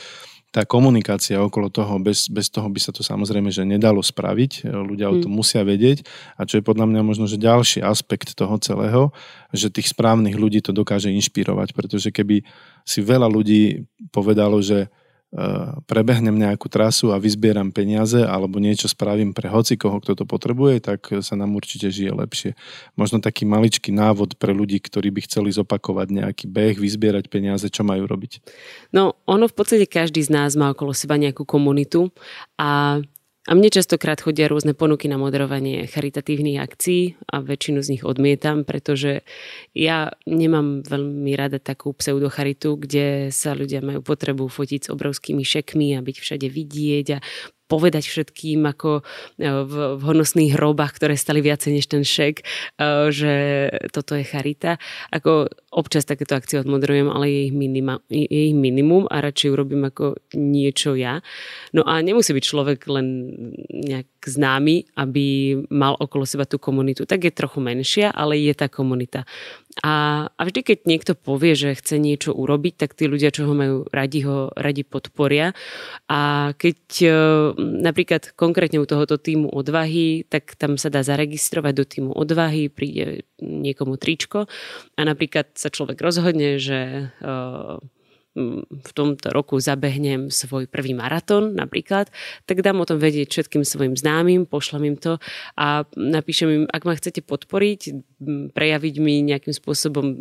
[0.50, 5.14] tá komunikácia okolo toho, bez, bez toho by sa to samozrejme, že nedalo spraviť, ľudia
[5.14, 5.38] o tom mm.
[5.38, 6.02] musia vedieť.
[6.42, 9.14] A čo je podľa mňa možno, že ďalší aspekt toho celého,
[9.54, 12.42] že tých správnych ľudí to dokáže inšpirovať, pretože keby
[12.82, 14.90] si veľa ľudí povedalo, že
[15.86, 20.82] prebehnem nejakú trasu a vyzbieram peniaze alebo niečo spravím pre hoci koho, kto to potrebuje,
[20.82, 22.52] tak sa nám určite žije lepšie.
[22.98, 27.86] Možno taký maličký návod pre ľudí, ktorí by chceli zopakovať nejaký beh, vyzbierať peniaze, čo
[27.86, 28.42] majú robiť?
[28.90, 32.10] No, ono v podstate každý z nás má okolo seba nejakú komunitu
[32.58, 32.98] a
[33.48, 38.68] a mne častokrát chodia rôzne ponuky na moderovanie charitatívnych akcií a väčšinu z nich odmietam,
[38.68, 39.24] pretože
[39.72, 45.96] ja nemám veľmi rada takú pseudocharitu, kde sa ľudia majú potrebu fotiť s obrovskými šekmi
[45.96, 47.20] a byť všade vidieť a
[47.70, 49.04] povedať všetkým ako e,
[49.46, 52.44] v, v honosných hrobách, ktoré stali viacej než ten šek, e,
[53.14, 53.34] že
[53.94, 54.82] toto je charita.
[55.14, 59.86] Ako občas takéto akcie odmoderujem, ale je ich, minima, je ich minimum a radšej urobím
[59.86, 61.22] ako niečo ja.
[61.78, 63.08] No a nemusí byť človek len
[63.70, 67.08] nejak známy, aby mal okolo seba tú komunitu.
[67.08, 69.24] Tak je trochu menšia, ale je tá komunita.
[69.80, 73.54] A, a vždy, keď niekto povie, že chce niečo urobiť, tak tí ľudia, čo ho
[73.56, 75.56] majú radi, ho radi podporia.
[76.12, 77.10] A keď e,
[77.58, 83.24] napríklad konkrétne u tohoto týmu odvahy, tak tam sa dá zaregistrovať do týmu odvahy, príde
[83.40, 84.52] niekomu tričko
[84.98, 87.34] a napríklad sa človek rozhodne, že e,
[88.70, 92.08] v tomto roku zabehnem svoj prvý maratón napríklad,
[92.48, 95.20] tak dám o tom vedieť všetkým svojim známym, pošlem im to
[95.60, 97.82] a napíšem im, ak ma chcete podporiť,
[98.56, 100.18] prejaviť mi nejakým spôsobom e,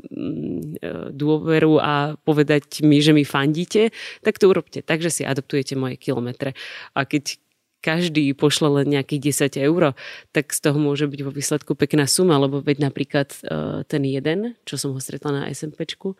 [1.14, 3.94] dôveru a povedať mi, že mi fandíte,
[4.26, 4.82] tak to urobte.
[4.82, 6.54] Takže si adoptujete moje kilometre.
[6.94, 7.38] A keď
[7.78, 9.94] každý pošle len nejakých 10 eur,
[10.34, 14.58] tak z toho môže byť vo výsledku pekná suma, lebo veď napríklad uh, ten jeden,
[14.66, 16.18] čo som ho stretla na SMPčku,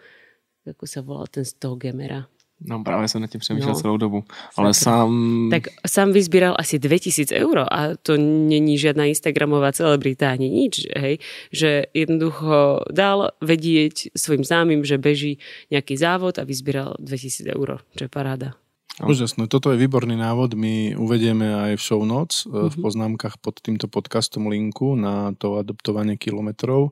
[0.68, 2.28] ako sa volal ten z toho Gemera,
[2.60, 4.24] No právě jsem nad tím přemýšlel no, celou dobu.
[4.56, 5.48] Ale sám...
[5.50, 11.22] Tak sám vyzbíral asi 2000 eur a to není žiadna Instagramová celebrita ani nič, hej.
[11.54, 15.38] Že jednoducho dal vedieť svojim známym, že beží
[15.70, 18.58] nejaký závod a vyzbíral 2000 eur, čo je paráda.
[18.98, 19.14] No.
[19.14, 22.74] Úžasné, toto je výborný návod, my uvedieme aj v show notes, mm-hmm.
[22.74, 22.82] v mhm.
[22.82, 26.90] poznámkach pod týmto podcastom linku na to adoptovanie kilometrov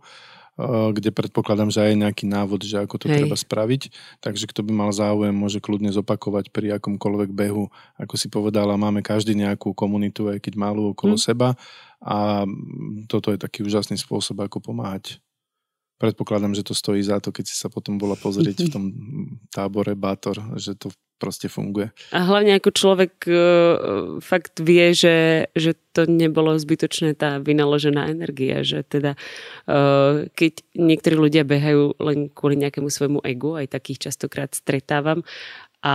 [0.92, 3.20] kde predpokladám, že aj je nejaký návod, že ako to Hej.
[3.20, 3.82] treba spraviť.
[4.24, 7.68] Takže kto by mal záujem, môže kľudne zopakovať pri akomkoľvek behu.
[8.00, 11.22] Ako si povedala, máme každý nejakú komunitu, aj keď malú okolo hmm.
[11.22, 11.48] seba
[12.00, 12.48] a
[13.08, 15.20] toto je taký úžasný spôsob, ako pomáhať.
[15.96, 18.84] Predpokladám, že to stojí za to, keď si sa potom bola pozrieť v tom
[19.48, 21.90] tábore Bátor, že to proste funguje.
[22.12, 23.36] A hlavne ako človek uh,
[24.20, 29.16] fakt vie, že, že to nebolo zbytočné tá vynaložená energia, že teda
[29.68, 35.24] uh, keď niektorí ľudia behajú len kvôli nejakému svojmu egu, aj takých častokrát stretávam,
[35.86, 35.94] a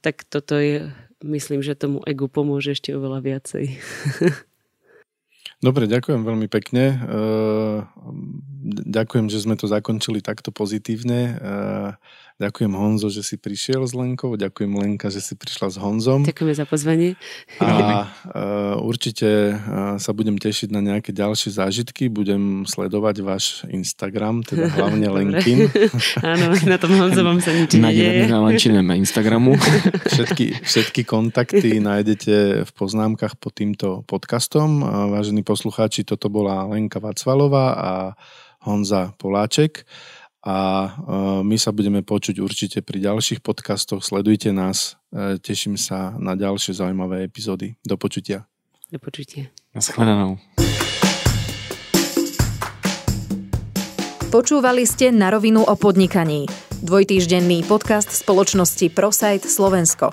[0.00, 0.88] tak toto je,
[1.20, 3.64] myslím, že tomu egu pomôže ešte oveľa viacej.
[5.58, 7.02] Dobre, ďakujem veľmi pekne.
[8.88, 11.34] Ďakujem, že sme to zakončili takto pozitívne.
[12.38, 16.22] Ďakujem Honzo, že si prišiel s Lenkou, ďakujem Lenka, že si prišla s Honzom.
[16.22, 17.18] Ďakujeme za pozvanie.
[17.58, 24.46] A uh, určite uh, sa budem tešiť na nejaké ďalšie zážitky, budem sledovať váš Instagram,
[24.46, 25.66] teda hlavne Lenkin.
[26.22, 28.30] Áno, na tom Honzovom sa nič nedieje.
[28.30, 29.58] Na Instagramu.
[30.14, 34.86] všetky, všetky kontakty nájdete v poznámkach pod týmto podcastom.
[35.10, 37.90] Vážení poslucháči, toto bola Lenka Vacvalová a
[38.62, 39.82] Honza Poláček
[40.48, 40.88] a e,
[41.44, 44.00] my sa budeme počuť určite pri ďalších podcastoch.
[44.00, 47.76] Sledujte nás, e, teším sa na ďalšie zaujímavé epizódy.
[47.84, 48.48] Do počutia.
[48.88, 49.52] Do počutia.
[49.76, 50.40] Naschledanou.
[54.32, 56.48] Počúvali ste na rovinu o podnikaní.
[56.80, 60.12] Dvojtýždenný podcast spoločnosti ProSite Slovensko.